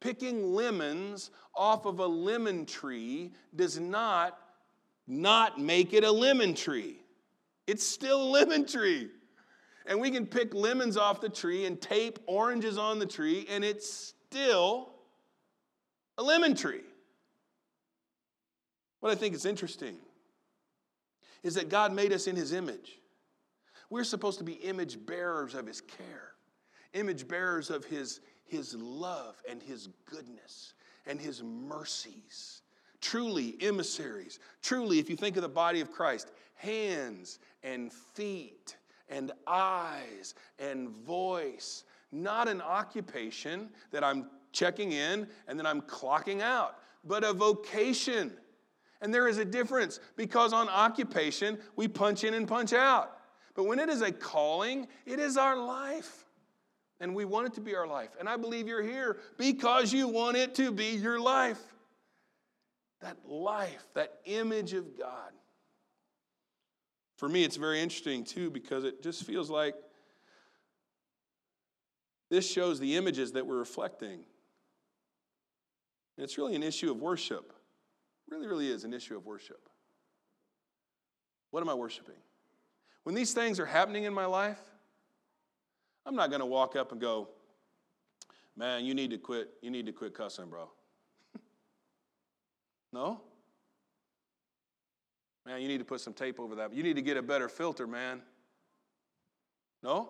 Picking 0.00 0.52
lemons 0.52 1.30
off 1.54 1.86
of 1.86 2.00
a 2.00 2.06
lemon 2.06 2.66
tree 2.66 3.32
does 3.54 3.78
not 3.78 4.36
not 5.06 5.60
make 5.60 5.92
it 5.92 6.02
a 6.02 6.10
lemon 6.10 6.54
tree. 6.54 6.96
It's 7.68 7.86
still 7.86 8.20
a 8.20 8.30
lemon 8.30 8.66
tree. 8.66 9.10
And 9.86 10.00
we 10.00 10.10
can 10.10 10.26
pick 10.26 10.52
lemons 10.52 10.96
off 10.96 11.20
the 11.20 11.28
tree 11.28 11.66
and 11.66 11.80
tape 11.80 12.18
oranges 12.26 12.76
on 12.78 12.98
the 12.98 13.06
tree, 13.06 13.46
and 13.48 13.62
it's 13.64 13.88
still 13.88 14.90
a 16.18 16.22
lemon 16.24 16.56
tree. 16.56 16.82
What 19.06 19.12
I 19.12 19.20
think 19.20 19.36
is 19.36 19.46
interesting 19.46 19.98
is 21.44 21.54
that 21.54 21.68
God 21.68 21.92
made 21.92 22.12
us 22.12 22.26
in 22.26 22.34
His 22.34 22.52
image. 22.52 22.98
We're 23.88 24.02
supposed 24.02 24.38
to 24.38 24.44
be 24.44 24.54
image 24.54 24.98
bearers 25.06 25.54
of 25.54 25.64
His 25.64 25.80
care, 25.80 26.32
image 26.92 27.28
bearers 27.28 27.70
of 27.70 27.84
His, 27.84 28.18
His 28.46 28.74
love 28.74 29.40
and 29.48 29.62
His 29.62 29.90
goodness 30.06 30.74
and 31.06 31.20
His 31.20 31.40
mercies. 31.44 32.62
Truly, 33.00 33.56
emissaries. 33.60 34.40
Truly, 34.60 34.98
if 34.98 35.08
you 35.08 35.14
think 35.14 35.36
of 35.36 35.42
the 35.42 35.48
body 35.48 35.80
of 35.80 35.92
Christ, 35.92 36.32
hands 36.54 37.38
and 37.62 37.92
feet 37.92 38.76
and 39.08 39.30
eyes 39.46 40.34
and 40.58 40.88
voice. 40.88 41.84
Not 42.10 42.48
an 42.48 42.60
occupation 42.60 43.70
that 43.92 44.02
I'm 44.02 44.30
checking 44.50 44.90
in 44.90 45.28
and 45.46 45.56
then 45.56 45.64
I'm 45.64 45.82
clocking 45.82 46.40
out, 46.40 46.78
but 47.04 47.22
a 47.22 47.32
vocation. 47.32 48.32
And 49.06 49.14
there 49.14 49.28
is 49.28 49.38
a 49.38 49.44
difference 49.44 50.00
because 50.16 50.52
on 50.52 50.68
occupation, 50.68 51.58
we 51.76 51.86
punch 51.86 52.24
in 52.24 52.34
and 52.34 52.48
punch 52.48 52.72
out. 52.72 53.16
But 53.54 53.62
when 53.62 53.78
it 53.78 53.88
is 53.88 54.02
a 54.02 54.10
calling, 54.10 54.88
it 55.06 55.20
is 55.20 55.36
our 55.36 55.56
life. 55.56 56.24
And 56.98 57.14
we 57.14 57.24
want 57.24 57.46
it 57.46 57.54
to 57.54 57.60
be 57.60 57.76
our 57.76 57.86
life. 57.86 58.10
And 58.18 58.28
I 58.28 58.36
believe 58.36 58.66
you're 58.66 58.82
here 58.82 59.18
because 59.38 59.92
you 59.92 60.08
want 60.08 60.36
it 60.36 60.56
to 60.56 60.72
be 60.72 60.96
your 60.96 61.20
life. 61.20 61.60
That 63.00 63.16
life, 63.24 63.86
that 63.94 64.14
image 64.24 64.72
of 64.72 64.98
God. 64.98 65.30
For 67.16 67.28
me, 67.28 67.44
it's 67.44 67.54
very 67.54 67.80
interesting 67.80 68.24
too 68.24 68.50
because 68.50 68.82
it 68.82 69.04
just 69.04 69.22
feels 69.22 69.48
like 69.48 69.76
this 72.28 72.50
shows 72.50 72.80
the 72.80 72.96
images 72.96 73.30
that 73.34 73.46
we're 73.46 73.58
reflecting. 73.58 74.24
And 76.16 76.24
it's 76.24 76.36
really 76.36 76.56
an 76.56 76.64
issue 76.64 76.90
of 76.90 77.00
worship. 77.00 77.52
Really, 78.28 78.46
really 78.46 78.68
is 78.68 78.84
an 78.84 78.92
issue 78.92 79.16
of 79.16 79.24
worship. 79.24 79.68
What 81.50 81.60
am 81.62 81.68
I 81.68 81.74
worshiping? 81.74 82.16
When 83.04 83.14
these 83.14 83.32
things 83.32 83.60
are 83.60 83.66
happening 83.66 84.04
in 84.04 84.12
my 84.12 84.26
life, 84.26 84.60
I'm 86.04 86.16
not 86.16 86.30
going 86.30 86.40
to 86.40 86.46
walk 86.46 86.76
up 86.76 86.92
and 86.92 87.00
go, 87.00 87.28
man, 88.56 88.84
you 88.84 88.94
need 88.94 89.10
to 89.10 89.18
quit. 89.18 89.50
You 89.62 89.70
need 89.70 89.86
to 89.86 89.92
quit 89.92 90.14
cussing, 90.14 90.46
bro. 90.48 90.68
no? 92.92 93.20
Man, 95.44 95.62
you 95.62 95.68
need 95.68 95.78
to 95.78 95.84
put 95.84 96.00
some 96.00 96.12
tape 96.12 96.40
over 96.40 96.56
that. 96.56 96.74
You 96.74 96.82
need 96.82 96.96
to 96.96 97.02
get 97.02 97.16
a 97.16 97.22
better 97.22 97.48
filter, 97.48 97.86
man. 97.86 98.22
No? 99.82 100.08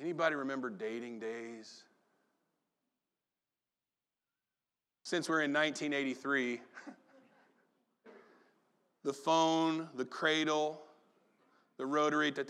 Anybody 0.00 0.36
remember 0.36 0.70
dating 0.70 1.18
days? 1.18 1.82
Since 5.08 5.26
we're 5.26 5.40
in 5.40 5.54
1983, 5.54 6.60
the 9.04 9.12
phone, 9.14 9.88
the 9.94 10.04
cradle, 10.04 10.82
the 11.78 11.86
rotary, 11.86 12.30
that 12.30 12.46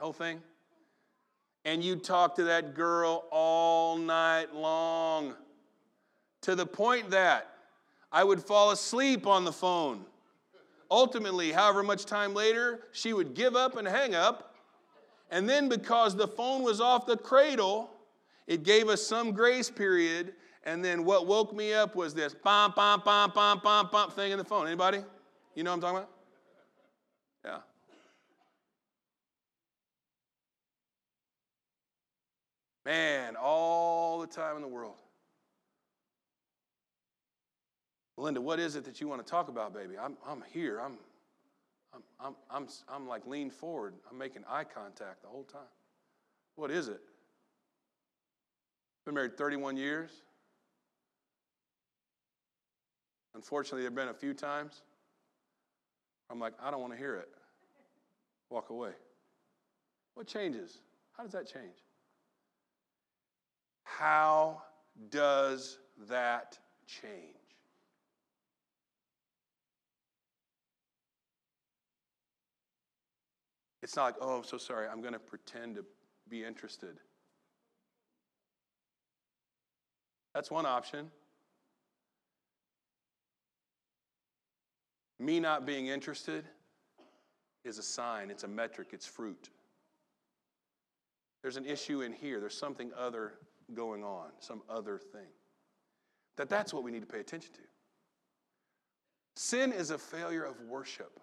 whole 0.00 0.12
thing. 0.12 0.42
And 1.64 1.84
you 1.84 1.94
talk 1.94 2.34
to 2.34 2.42
that 2.42 2.74
girl 2.74 3.26
all 3.30 3.96
night 3.96 4.52
long 4.52 5.34
to 6.40 6.56
the 6.56 6.66
point 6.66 7.10
that 7.10 7.46
I 8.10 8.24
would 8.24 8.42
fall 8.42 8.72
asleep 8.72 9.28
on 9.28 9.44
the 9.44 9.52
phone. 9.52 10.04
Ultimately, 10.90 11.52
however 11.52 11.84
much 11.84 12.04
time 12.04 12.34
later, 12.34 12.80
she 12.90 13.12
would 13.12 13.34
give 13.34 13.54
up 13.54 13.76
and 13.76 13.86
hang 13.86 14.16
up. 14.16 14.56
And 15.30 15.48
then, 15.48 15.68
because 15.68 16.16
the 16.16 16.26
phone 16.26 16.64
was 16.64 16.80
off 16.80 17.06
the 17.06 17.16
cradle, 17.16 17.92
it 18.46 18.62
gave 18.62 18.88
us 18.88 19.02
some 19.02 19.32
grace 19.32 19.70
period. 19.70 20.34
And 20.64 20.84
then 20.84 21.04
what 21.04 21.26
woke 21.26 21.54
me 21.54 21.74
up 21.74 21.94
was 21.94 22.12
this 22.12 22.34
bom, 22.34 22.72
bom, 22.74 23.02
bom, 23.04 23.30
bom, 23.34 23.60
bom, 23.62 23.88
bom 23.90 24.10
thing 24.10 24.32
in 24.32 24.38
the 24.38 24.44
phone. 24.44 24.66
Anybody? 24.66 24.98
You 25.54 25.62
know 25.62 25.70
what 25.70 25.76
I'm 25.76 25.80
talking 25.80 25.96
about? 25.98 26.10
Yeah. 27.44 27.58
Man, 32.84 33.36
all 33.36 34.20
the 34.20 34.26
time 34.26 34.56
in 34.56 34.62
the 34.62 34.68
world. 34.68 34.94
Linda, 38.16 38.40
what 38.40 38.58
is 38.58 38.76
it 38.76 38.84
that 38.84 39.00
you 39.00 39.08
want 39.08 39.24
to 39.24 39.30
talk 39.30 39.48
about, 39.48 39.74
baby? 39.74 39.94
I'm, 40.00 40.16
I'm 40.26 40.42
here. 40.52 40.80
I'm, 40.80 40.96
I'm, 41.92 42.02
I'm, 42.18 42.34
I'm, 42.50 42.68
I'm 42.88 43.08
like 43.08 43.26
leaned 43.26 43.52
forward. 43.52 43.94
I'm 44.10 44.16
making 44.16 44.42
eye 44.48 44.64
contact 44.64 45.22
the 45.22 45.28
whole 45.28 45.44
time. 45.44 45.60
What 46.54 46.70
is 46.70 46.88
it? 46.88 47.00
Been 49.06 49.14
married 49.14 49.38
31 49.38 49.76
years. 49.76 50.10
Unfortunately, 53.34 53.82
there 53.82 53.90
have 53.90 53.94
been 53.94 54.08
a 54.08 54.14
few 54.14 54.34
times 54.34 54.82
I'm 56.28 56.40
like, 56.40 56.54
I 56.60 56.72
don't 56.72 56.80
want 56.80 56.92
to 56.92 56.98
hear 56.98 57.14
it. 57.14 57.28
Walk 58.50 58.70
away. 58.70 58.90
What 60.14 60.26
changes? 60.26 60.78
How 61.16 61.22
does 61.22 61.32
that 61.32 61.46
change? 61.46 61.84
How 63.84 64.62
does 65.10 65.78
that 66.08 66.58
change? 66.86 67.12
It's 73.82 73.94
not 73.94 74.04
like, 74.04 74.14
oh, 74.20 74.38
I'm 74.38 74.44
so 74.44 74.58
sorry, 74.58 74.88
I'm 74.88 75.00
going 75.00 75.12
to 75.12 75.20
pretend 75.20 75.76
to 75.76 75.84
be 76.28 76.44
interested. 76.44 76.98
That's 80.36 80.50
one 80.50 80.66
option. 80.66 81.10
Me 85.18 85.40
not 85.40 85.64
being 85.64 85.86
interested 85.86 86.44
is 87.64 87.78
a 87.78 87.82
sign, 87.82 88.30
it's 88.30 88.44
a 88.44 88.48
metric, 88.48 88.88
it's 88.92 89.06
fruit. 89.06 89.48
There's 91.40 91.56
an 91.56 91.64
issue 91.64 92.02
in 92.02 92.12
here, 92.12 92.38
there's 92.38 92.54
something 92.54 92.90
other 92.98 93.32
going 93.72 94.04
on, 94.04 94.26
some 94.40 94.60
other 94.68 94.98
thing. 94.98 95.30
That 96.36 96.50
that's 96.50 96.74
what 96.74 96.82
we 96.82 96.90
need 96.90 97.00
to 97.00 97.06
pay 97.06 97.20
attention 97.20 97.54
to. 97.54 97.60
Sin 99.36 99.72
is 99.72 99.90
a 99.90 99.96
failure 99.96 100.44
of 100.44 100.60
worship. 100.68 101.18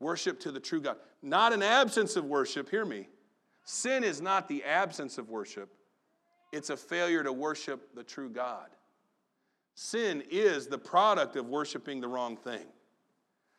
Worship 0.00 0.38
to 0.40 0.52
the 0.52 0.60
true 0.60 0.82
God. 0.82 0.98
Not 1.22 1.54
an 1.54 1.62
absence 1.62 2.14
of 2.14 2.26
worship, 2.26 2.68
hear 2.68 2.84
me. 2.84 3.08
Sin 3.64 4.04
is 4.04 4.20
not 4.20 4.48
the 4.48 4.64
absence 4.64 5.16
of 5.16 5.30
worship, 5.30 5.77
it's 6.52 6.70
a 6.70 6.76
failure 6.76 7.22
to 7.22 7.32
worship 7.32 7.94
the 7.94 8.02
true 8.02 8.30
God. 8.30 8.68
Sin 9.74 10.22
is 10.30 10.66
the 10.66 10.78
product 10.78 11.36
of 11.36 11.48
worshiping 11.48 12.00
the 12.00 12.08
wrong 12.08 12.36
thing. 12.36 12.66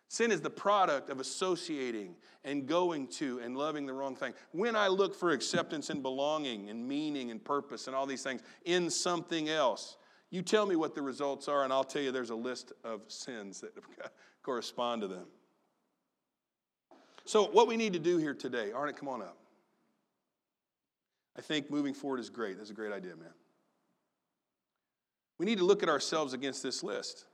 Sin 0.09 0.31
is 0.31 0.41
the 0.41 0.49
product 0.49 1.09
of 1.09 1.19
associating 1.19 2.15
and 2.43 2.65
going 2.65 3.07
to 3.07 3.39
and 3.39 3.55
loving 3.55 3.85
the 3.85 3.93
wrong 3.93 4.15
thing. 4.15 4.33
When 4.51 4.75
I 4.75 4.87
look 4.87 5.13
for 5.13 5.31
acceptance 5.31 5.91
and 5.91 6.01
belonging 6.01 6.69
and 6.69 6.85
meaning 6.87 7.29
and 7.29 7.43
purpose 7.43 7.87
and 7.87 7.95
all 7.95 8.07
these 8.07 8.23
things 8.23 8.41
in 8.65 8.89
something 8.89 9.49
else, 9.49 9.97
you 10.31 10.41
tell 10.41 10.65
me 10.65 10.75
what 10.75 10.95
the 10.95 11.01
results 11.01 11.47
are, 11.47 11.63
and 11.63 11.71
I'll 11.71 11.83
tell 11.83 12.01
you 12.01 12.11
there's 12.11 12.31
a 12.31 12.35
list 12.35 12.73
of 12.83 13.01
sins 13.07 13.61
that 13.61 13.71
correspond 14.43 15.01
to 15.03 15.07
them. 15.07 15.25
So, 17.25 17.45
what 17.45 17.67
we 17.67 17.77
need 17.77 17.93
to 17.93 17.99
do 17.99 18.17
here 18.17 18.33
today, 18.33 18.71
Arnett, 18.73 18.97
come 18.97 19.07
on 19.07 19.21
up. 19.21 19.37
I 21.38 21.41
think 21.41 21.69
moving 21.69 21.93
forward 21.93 22.19
is 22.19 22.30
great. 22.30 22.57
That's 22.57 22.69
a 22.69 22.73
great 22.73 22.91
idea, 22.91 23.15
man. 23.15 23.30
We 25.38 25.45
need 25.45 25.59
to 25.59 25.63
look 25.63 25.84
at 25.84 25.89
ourselves 25.89 26.34
against 26.34 26.61
this 26.61 26.84
list 26.84 27.25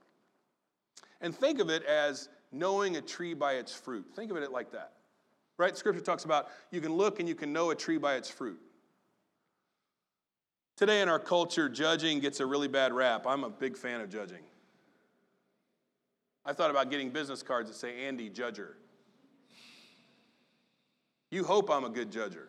and 1.20 1.34
think 1.34 1.58
of 1.58 1.70
it 1.70 1.82
as 1.84 2.28
knowing 2.52 2.96
a 2.96 3.00
tree 3.00 3.34
by 3.34 3.54
its 3.54 3.74
fruit. 3.74 4.06
Think 4.14 4.30
of 4.30 4.36
it 4.36 4.52
like 4.52 4.72
that. 4.72 4.92
Right? 5.58 5.76
Scripture 5.76 6.02
talks 6.02 6.24
about 6.24 6.48
you 6.70 6.80
can 6.80 6.92
look 6.92 7.18
and 7.18 7.28
you 7.28 7.34
can 7.34 7.52
know 7.52 7.70
a 7.70 7.74
tree 7.74 7.98
by 7.98 8.14
its 8.14 8.30
fruit. 8.30 8.60
Today 10.76 11.00
in 11.00 11.08
our 11.08 11.18
culture, 11.18 11.68
judging 11.68 12.20
gets 12.20 12.40
a 12.40 12.46
really 12.46 12.68
bad 12.68 12.92
rap. 12.92 13.26
I'm 13.26 13.44
a 13.44 13.50
big 13.50 13.76
fan 13.76 14.02
of 14.02 14.10
judging. 14.10 14.42
I 16.44 16.52
thought 16.52 16.70
about 16.70 16.90
getting 16.90 17.10
business 17.10 17.42
cards 17.42 17.70
that 17.70 17.76
say 17.76 18.06
Andy 18.06 18.30
Judger. 18.30 18.74
You 21.30 21.44
hope 21.44 21.70
I'm 21.70 21.84
a 21.84 21.88
good 21.88 22.12
judger. 22.12 22.48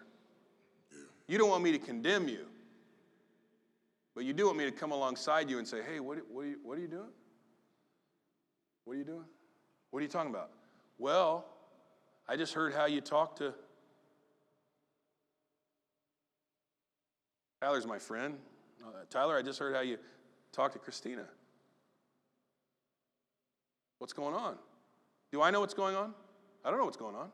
You 1.27 1.37
don't 1.37 1.49
want 1.49 1.63
me 1.63 1.71
to 1.73 1.79
condemn 1.79 2.27
you, 2.27 2.45
but 4.15 4.23
you 4.23 4.33
do 4.33 4.45
want 4.45 4.57
me 4.57 4.65
to 4.65 4.71
come 4.71 4.91
alongside 4.91 5.49
you 5.49 5.57
and 5.59 5.67
say, 5.67 5.81
hey, 5.81 5.99
what, 5.99 6.19
what, 6.29 6.43
are, 6.43 6.47
you, 6.47 6.57
what 6.63 6.77
are 6.77 6.81
you 6.81 6.87
doing? 6.87 7.09
What 8.85 8.93
are 8.93 8.97
you 8.97 9.03
doing? 9.03 9.25
What 9.91 9.99
are 9.99 10.03
you 10.03 10.07
talking 10.07 10.31
about? 10.31 10.51
Well, 10.97 11.45
I 12.27 12.37
just 12.37 12.53
heard 12.53 12.73
how 12.73 12.85
you 12.85 13.01
talked 13.01 13.39
to 13.39 13.53
Tyler's 17.61 17.87
my 17.87 17.99
friend. 17.99 18.37
Uh, 18.85 19.03
Tyler, 19.09 19.37
I 19.37 19.41
just 19.41 19.59
heard 19.59 19.75
how 19.75 19.81
you 19.81 19.97
talked 20.51 20.73
to 20.73 20.79
Christina. 20.79 21.25
What's 23.99 24.13
going 24.13 24.35
on? 24.35 24.55
Do 25.31 25.41
I 25.41 25.51
know 25.51 25.59
what's 25.59 25.73
going 25.73 25.95
on? 25.95 26.13
I 26.63 26.69
don't 26.69 26.79
know 26.79 26.85
what's 26.85 26.97
going 26.97 27.15
on. 27.15 27.29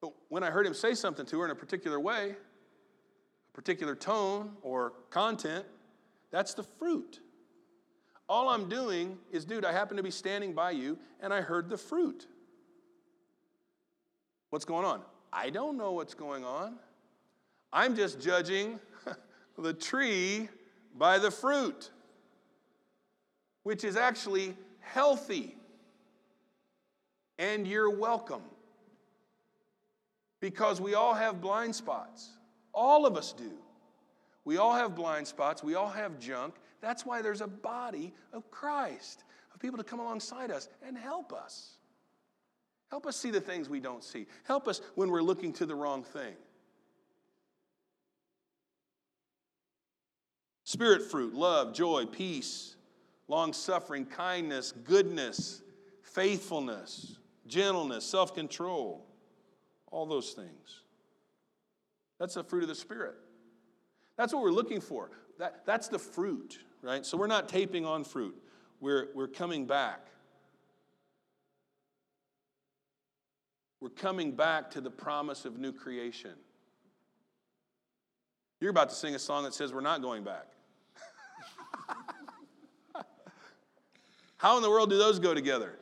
But 0.00 0.12
when 0.28 0.42
I 0.42 0.50
heard 0.50 0.66
him 0.66 0.74
say 0.74 0.94
something 0.94 1.26
to 1.26 1.38
her 1.40 1.44
in 1.44 1.50
a 1.50 1.54
particular 1.54 2.00
way, 2.00 2.36
particular 3.56 3.94
tone 3.94 4.50
or 4.60 4.92
content, 5.08 5.64
that's 6.30 6.52
the 6.52 6.62
fruit. 6.62 7.20
All 8.28 8.50
I'm 8.50 8.68
doing 8.68 9.16
is, 9.32 9.46
dude, 9.46 9.64
I 9.64 9.72
happen 9.72 9.96
to 9.96 10.02
be 10.02 10.10
standing 10.10 10.52
by 10.52 10.72
you 10.72 10.98
and 11.20 11.32
I 11.32 11.40
heard 11.40 11.70
the 11.70 11.78
fruit. 11.78 12.26
What's 14.50 14.66
going 14.66 14.84
on? 14.84 15.00
I 15.32 15.48
don't 15.48 15.78
know 15.78 15.92
what's 15.92 16.12
going 16.12 16.44
on. 16.44 16.76
I'm 17.72 17.96
just 17.96 18.20
judging 18.20 18.78
the 19.58 19.72
tree 19.72 20.50
by 20.94 21.18
the 21.18 21.30
fruit, 21.30 21.90
which 23.62 23.84
is 23.84 23.96
actually 23.96 24.54
healthy. 24.80 25.56
And 27.38 27.66
you're 27.66 27.90
welcome. 27.90 28.42
Because 30.40 30.78
we 30.78 30.92
all 30.92 31.14
have 31.14 31.40
blind 31.40 31.74
spots. 31.74 32.35
All 32.76 33.06
of 33.06 33.16
us 33.16 33.32
do. 33.32 33.52
We 34.44 34.58
all 34.58 34.74
have 34.74 34.94
blind 34.94 35.26
spots. 35.26 35.64
We 35.64 35.74
all 35.74 35.88
have 35.88 36.20
junk. 36.20 36.54
That's 36.82 37.06
why 37.06 37.22
there's 37.22 37.40
a 37.40 37.48
body 37.48 38.12
of 38.34 38.48
Christ, 38.50 39.24
of 39.52 39.58
people 39.58 39.78
to 39.78 39.82
come 39.82 39.98
alongside 39.98 40.50
us 40.50 40.68
and 40.86 40.96
help 40.96 41.32
us. 41.32 41.78
Help 42.90 43.06
us 43.06 43.16
see 43.16 43.30
the 43.30 43.40
things 43.40 43.68
we 43.68 43.80
don't 43.80 44.04
see. 44.04 44.26
Help 44.44 44.68
us 44.68 44.82
when 44.94 45.10
we're 45.10 45.22
looking 45.22 45.52
to 45.54 45.66
the 45.66 45.74
wrong 45.74 46.04
thing. 46.04 46.34
Spirit 50.64 51.02
fruit, 51.10 51.32
love, 51.34 51.72
joy, 51.72 52.04
peace, 52.04 52.76
long 53.26 53.52
suffering, 53.52 54.04
kindness, 54.04 54.72
goodness, 54.84 55.62
faithfulness, 56.02 57.16
gentleness, 57.46 58.04
self 58.04 58.34
control, 58.34 59.06
all 59.90 60.06
those 60.06 60.32
things. 60.32 60.82
That's 62.18 62.34
the 62.34 62.44
fruit 62.44 62.62
of 62.62 62.68
the 62.68 62.74
Spirit. 62.74 63.14
That's 64.16 64.32
what 64.32 64.42
we're 64.42 64.50
looking 64.50 64.80
for. 64.80 65.10
That, 65.38 65.66
that's 65.66 65.88
the 65.88 65.98
fruit, 65.98 66.58
right? 66.82 67.04
So 67.04 67.18
we're 67.18 67.26
not 67.26 67.48
taping 67.48 67.84
on 67.84 68.04
fruit, 68.04 68.36
we're, 68.80 69.08
we're 69.14 69.28
coming 69.28 69.66
back. 69.66 70.06
We're 73.80 73.90
coming 73.90 74.32
back 74.32 74.70
to 74.72 74.80
the 74.80 74.90
promise 74.90 75.44
of 75.44 75.58
new 75.58 75.70
creation. 75.70 76.32
You're 78.60 78.70
about 78.70 78.88
to 78.88 78.96
sing 78.96 79.14
a 79.14 79.18
song 79.18 79.44
that 79.44 79.52
says 79.52 79.72
we're 79.72 79.82
not 79.82 80.00
going 80.00 80.24
back. 80.24 80.46
How 84.38 84.56
in 84.56 84.62
the 84.62 84.70
world 84.70 84.88
do 84.88 84.96
those 84.96 85.18
go 85.18 85.34
together? 85.34 85.78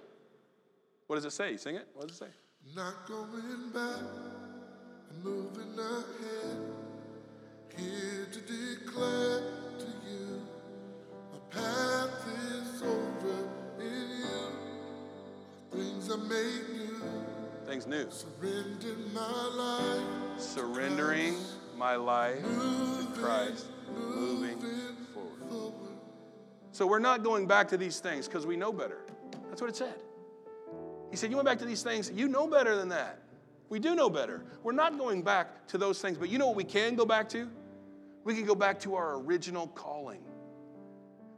What 1.07 1.17
does 1.17 1.25
it 1.25 1.33
say? 1.33 1.57
Sing 1.57 1.77
it. 1.77 1.87
What 1.95 2.09
does 2.09 2.17
it 2.17 2.25
say? 2.25 2.31
Not 2.75 3.07
going 3.07 3.71
back, 3.73 4.01
moving 5.25 5.79
ahead. 5.79 6.59
Here 7.79 8.29
to 8.31 8.41
declare 8.41 9.41
to 9.79 9.87
you, 10.07 10.43
my 11.33 11.39
path 11.51 12.29
is 12.53 12.83
over 12.83 13.49
in 13.81 14.11
you. 14.21 14.51
Things 15.73 16.11
are 16.11 16.19
made 16.19 16.69
new. 16.77 17.01
Things 17.67 17.87
new. 17.87 18.07
Surrendering 18.11 19.15
my 19.15 19.47
life. 19.57 20.41
Surrendering 20.41 21.37
my 21.75 21.97
life 21.97 22.43
to 22.43 23.09
Christ. 23.15 23.67
Moving 23.97 24.59
forward. 25.15 25.97
So 26.73 26.87
we're 26.87 26.99
not 26.99 27.23
going 27.23 27.47
back 27.47 27.69
to 27.69 27.79
these 27.79 27.99
things 27.99 28.29
because 28.29 28.47
we 28.47 28.57
know 28.57 28.73
better. 28.73 28.99
That's 29.49 29.63
what 29.63 29.71
it 29.71 29.77
said. 29.77 29.95
He 31.11 31.17
said, 31.17 31.31
You 31.31 31.37
went 31.37 31.47
back 31.47 31.59
to 31.61 31.65
these 31.65 31.83
things, 31.83 32.13
you 32.15 32.29
know 32.29 32.47
better 32.47 32.77
than 32.77 32.91
that. 32.91 33.24
We 33.75 33.81
do 33.81 33.97
know 33.97 34.09
better. 34.09 34.45
We're 34.63 34.71
not 34.71 34.97
going 34.99 35.23
back 35.23 35.67
to 35.67 35.79
those 35.79 36.01
things, 36.01 36.17
but 36.17 36.29
you 36.29 36.39
know 36.39 36.47
what 36.47 36.55
we 36.55 36.63
can 36.63 36.95
go 36.95 37.05
back 37.05 37.29
to? 37.31 37.51
We 38.23 38.37
can 38.37 38.47
go 38.47 38.55
back 38.55 38.79
to 38.83 38.95
our 38.95 39.17
original 39.17 39.67
calling. 39.67 40.23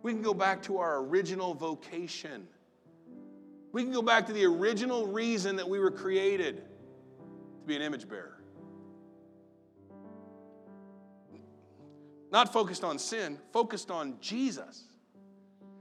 We 0.02 0.12
can 0.12 0.20
go 0.20 0.34
back 0.34 0.62
to 0.64 0.76
our 0.76 0.98
original 0.98 1.54
vocation. 1.54 2.46
We 3.72 3.84
can 3.84 3.90
go 3.90 4.02
back 4.02 4.26
to 4.26 4.34
the 4.34 4.44
original 4.44 5.06
reason 5.06 5.56
that 5.56 5.66
we 5.66 5.78
were 5.78 5.90
created 5.90 6.56
to 6.56 7.66
be 7.66 7.74
an 7.74 7.80
image 7.80 8.06
bearer. 8.06 8.42
Not 12.30 12.52
focused 12.52 12.84
on 12.84 12.98
sin, 12.98 13.38
focused 13.50 13.90
on 13.90 14.18
Jesus, 14.20 14.84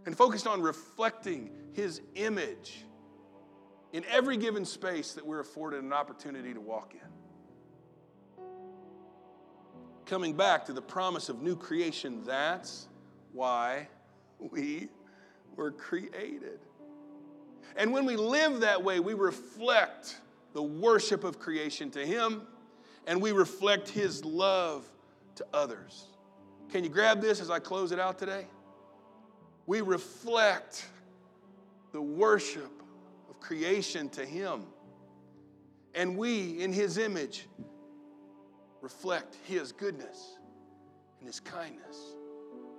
and 0.05 0.15
focused 0.15 0.47
on 0.47 0.61
reflecting 0.61 1.49
his 1.73 1.99
image 2.15 2.84
in 3.95 4.03
every 4.11 4.35
given 4.35 4.65
space 4.65 5.13
that 5.13 5.25
we're 5.25 5.39
afforded 5.39 5.81
an 5.81 5.93
opportunity 5.93 6.53
to 6.53 6.59
walk 6.59 6.93
in. 6.93 8.43
Coming 10.05 10.33
back 10.33 10.65
to 10.65 10.73
the 10.73 10.81
promise 10.81 11.29
of 11.29 11.41
new 11.41 11.55
creation, 11.55 12.21
that's 12.25 12.89
why 13.31 13.87
we 14.37 14.89
were 15.55 15.71
created. 15.71 16.59
And 17.77 17.93
when 17.93 18.03
we 18.03 18.17
live 18.17 18.59
that 18.59 18.83
way, 18.83 18.99
we 18.99 19.13
reflect 19.13 20.17
the 20.51 20.61
worship 20.61 21.23
of 21.23 21.39
creation 21.39 21.89
to 21.91 22.05
Him 22.05 22.41
and 23.07 23.21
we 23.21 23.31
reflect 23.31 23.87
His 23.87 24.25
love 24.25 24.85
to 25.35 25.45
others. 25.53 26.07
Can 26.69 26.83
you 26.83 26.89
grab 26.89 27.21
this 27.21 27.39
as 27.39 27.49
I 27.49 27.59
close 27.59 27.93
it 27.93 27.99
out 27.99 28.19
today? 28.19 28.45
We 29.67 29.79
reflect 29.79 30.85
the 31.93 32.01
worship 32.01 32.74
creation 33.45 34.09
to 34.09 34.25
Him. 34.25 34.63
And 35.93 36.17
we, 36.17 36.61
in 36.61 36.73
His 36.73 36.97
image, 36.97 37.47
reflect 38.81 39.37
His 39.45 39.71
goodness 39.71 40.37
and 41.19 41.27
His 41.27 41.39
kindness, 41.39 41.97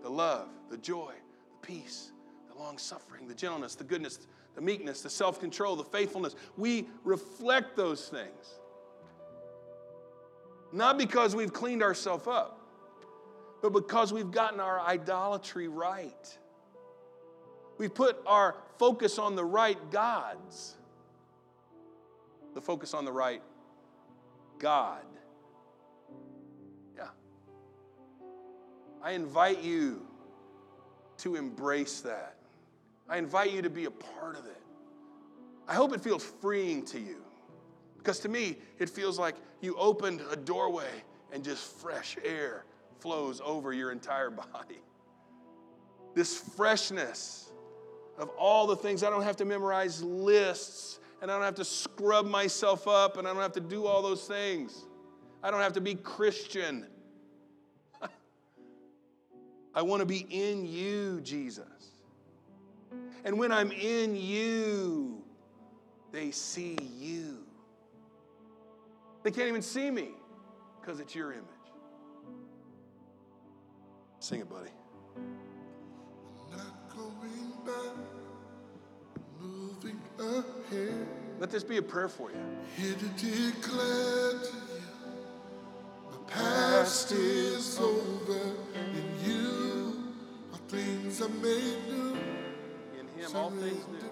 the 0.02 0.10
love, 0.10 0.48
the 0.70 0.78
joy, 0.78 1.12
the 1.50 1.66
peace, 1.66 2.10
the 2.52 2.58
long 2.58 2.78
suffering, 2.78 3.28
the 3.28 3.34
gentleness, 3.34 3.76
the 3.76 3.84
goodness, 3.84 4.26
the 4.54 4.60
meekness, 4.60 5.02
the 5.02 5.10
self 5.10 5.38
control, 5.38 5.76
the 5.76 5.84
faithfulness. 5.84 6.34
We 6.56 6.88
reflect 7.04 7.76
those 7.76 8.08
things. 8.08 8.60
Not 10.72 10.98
because 10.98 11.36
we've 11.36 11.52
cleaned 11.52 11.82
ourselves 11.82 12.26
up, 12.26 12.60
but 13.62 13.72
because 13.72 14.12
we've 14.12 14.32
gotten 14.32 14.58
our 14.58 14.80
idolatry 14.80 15.68
right. 15.68 16.38
We 17.78 17.88
put 17.88 18.22
our 18.26 18.56
focus 18.78 19.18
on 19.18 19.36
the 19.36 19.44
right 19.44 19.78
gods. 19.90 20.74
The 22.54 22.60
focus 22.60 22.94
on 22.94 23.04
the 23.04 23.12
right 23.12 23.42
God. 24.58 25.04
Yeah. 26.96 27.08
I 29.02 29.12
invite 29.12 29.62
you 29.62 30.06
to 31.18 31.36
embrace 31.36 32.00
that. 32.00 32.36
I 33.08 33.18
invite 33.18 33.52
you 33.52 33.62
to 33.62 33.70
be 33.70 33.84
a 33.84 33.90
part 33.90 34.36
of 34.36 34.46
it. 34.46 34.62
I 35.68 35.74
hope 35.74 35.92
it 35.94 36.00
feels 36.00 36.24
freeing 36.24 36.84
to 36.86 36.98
you 36.98 37.22
because 38.06 38.20
to 38.20 38.28
me, 38.28 38.56
it 38.78 38.88
feels 38.88 39.18
like 39.18 39.34
you 39.60 39.74
opened 39.76 40.22
a 40.30 40.36
doorway 40.36 41.02
and 41.32 41.42
just 41.42 41.80
fresh 41.80 42.16
air 42.24 42.64
flows 43.00 43.40
over 43.44 43.72
your 43.72 43.90
entire 43.90 44.30
body. 44.52 44.80
This 46.14 46.38
freshness 46.38 47.45
of 48.18 48.28
all 48.30 48.66
the 48.66 48.76
things, 48.76 49.02
I 49.02 49.10
don't 49.10 49.22
have 49.22 49.36
to 49.36 49.44
memorize 49.44 50.02
lists 50.02 50.98
and 51.22 51.30
I 51.30 51.34
don't 51.34 51.44
have 51.44 51.54
to 51.56 51.64
scrub 51.64 52.26
myself 52.26 52.86
up 52.86 53.16
and 53.16 53.26
I 53.26 53.32
don't 53.32 53.42
have 53.42 53.52
to 53.52 53.60
do 53.60 53.86
all 53.86 54.02
those 54.02 54.26
things. 54.26 54.86
I 55.42 55.50
don't 55.50 55.60
have 55.60 55.74
to 55.74 55.80
be 55.80 55.94
Christian. 55.94 56.86
I 59.74 59.82
want 59.82 60.00
to 60.00 60.06
be 60.06 60.26
in 60.30 60.66
you, 60.66 61.20
Jesus. 61.22 61.64
And 63.24 63.38
when 63.38 63.52
I'm 63.52 63.72
in 63.72 64.16
you, 64.16 65.24
they 66.12 66.30
see 66.30 66.78
you. 66.96 67.38
They 69.22 69.30
can't 69.30 69.48
even 69.48 69.62
see 69.62 69.90
me 69.90 70.10
because 70.80 71.00
it's 71.00 71.14
your 71.14 71.32
image. 71.32 71.44
Sing 74.20 74.40
it, 74.40 74.48
buddy. 74.48 74.70
Let 80.18 81.50
this 81.50 81.64
be 81.64 81.76
a 81.76 81.82
prayer 81.82 82.08
for 82.08 82.30
you. 82.30 82.36
Here 82.76 82.94
to 82.94 83.08
declare 83.22 84.32
to 84.32 84.46
you, 84.46 84.82
my 86.10 86.16
past 86.28 87.12
is 87.12 87.78
over. 87.78 88.40
In 88.94 89.06
you, 89.24 90.04
all 90.52 90.60
things 90.68 91.20
are 91.20 91.28
made 91.28 91.76
new. 91.88 92.16
In 92.98 93.06
Him, 93.18 93.36
all 93.36 93.50
things 93.50 93.86
new. 93.88 94.06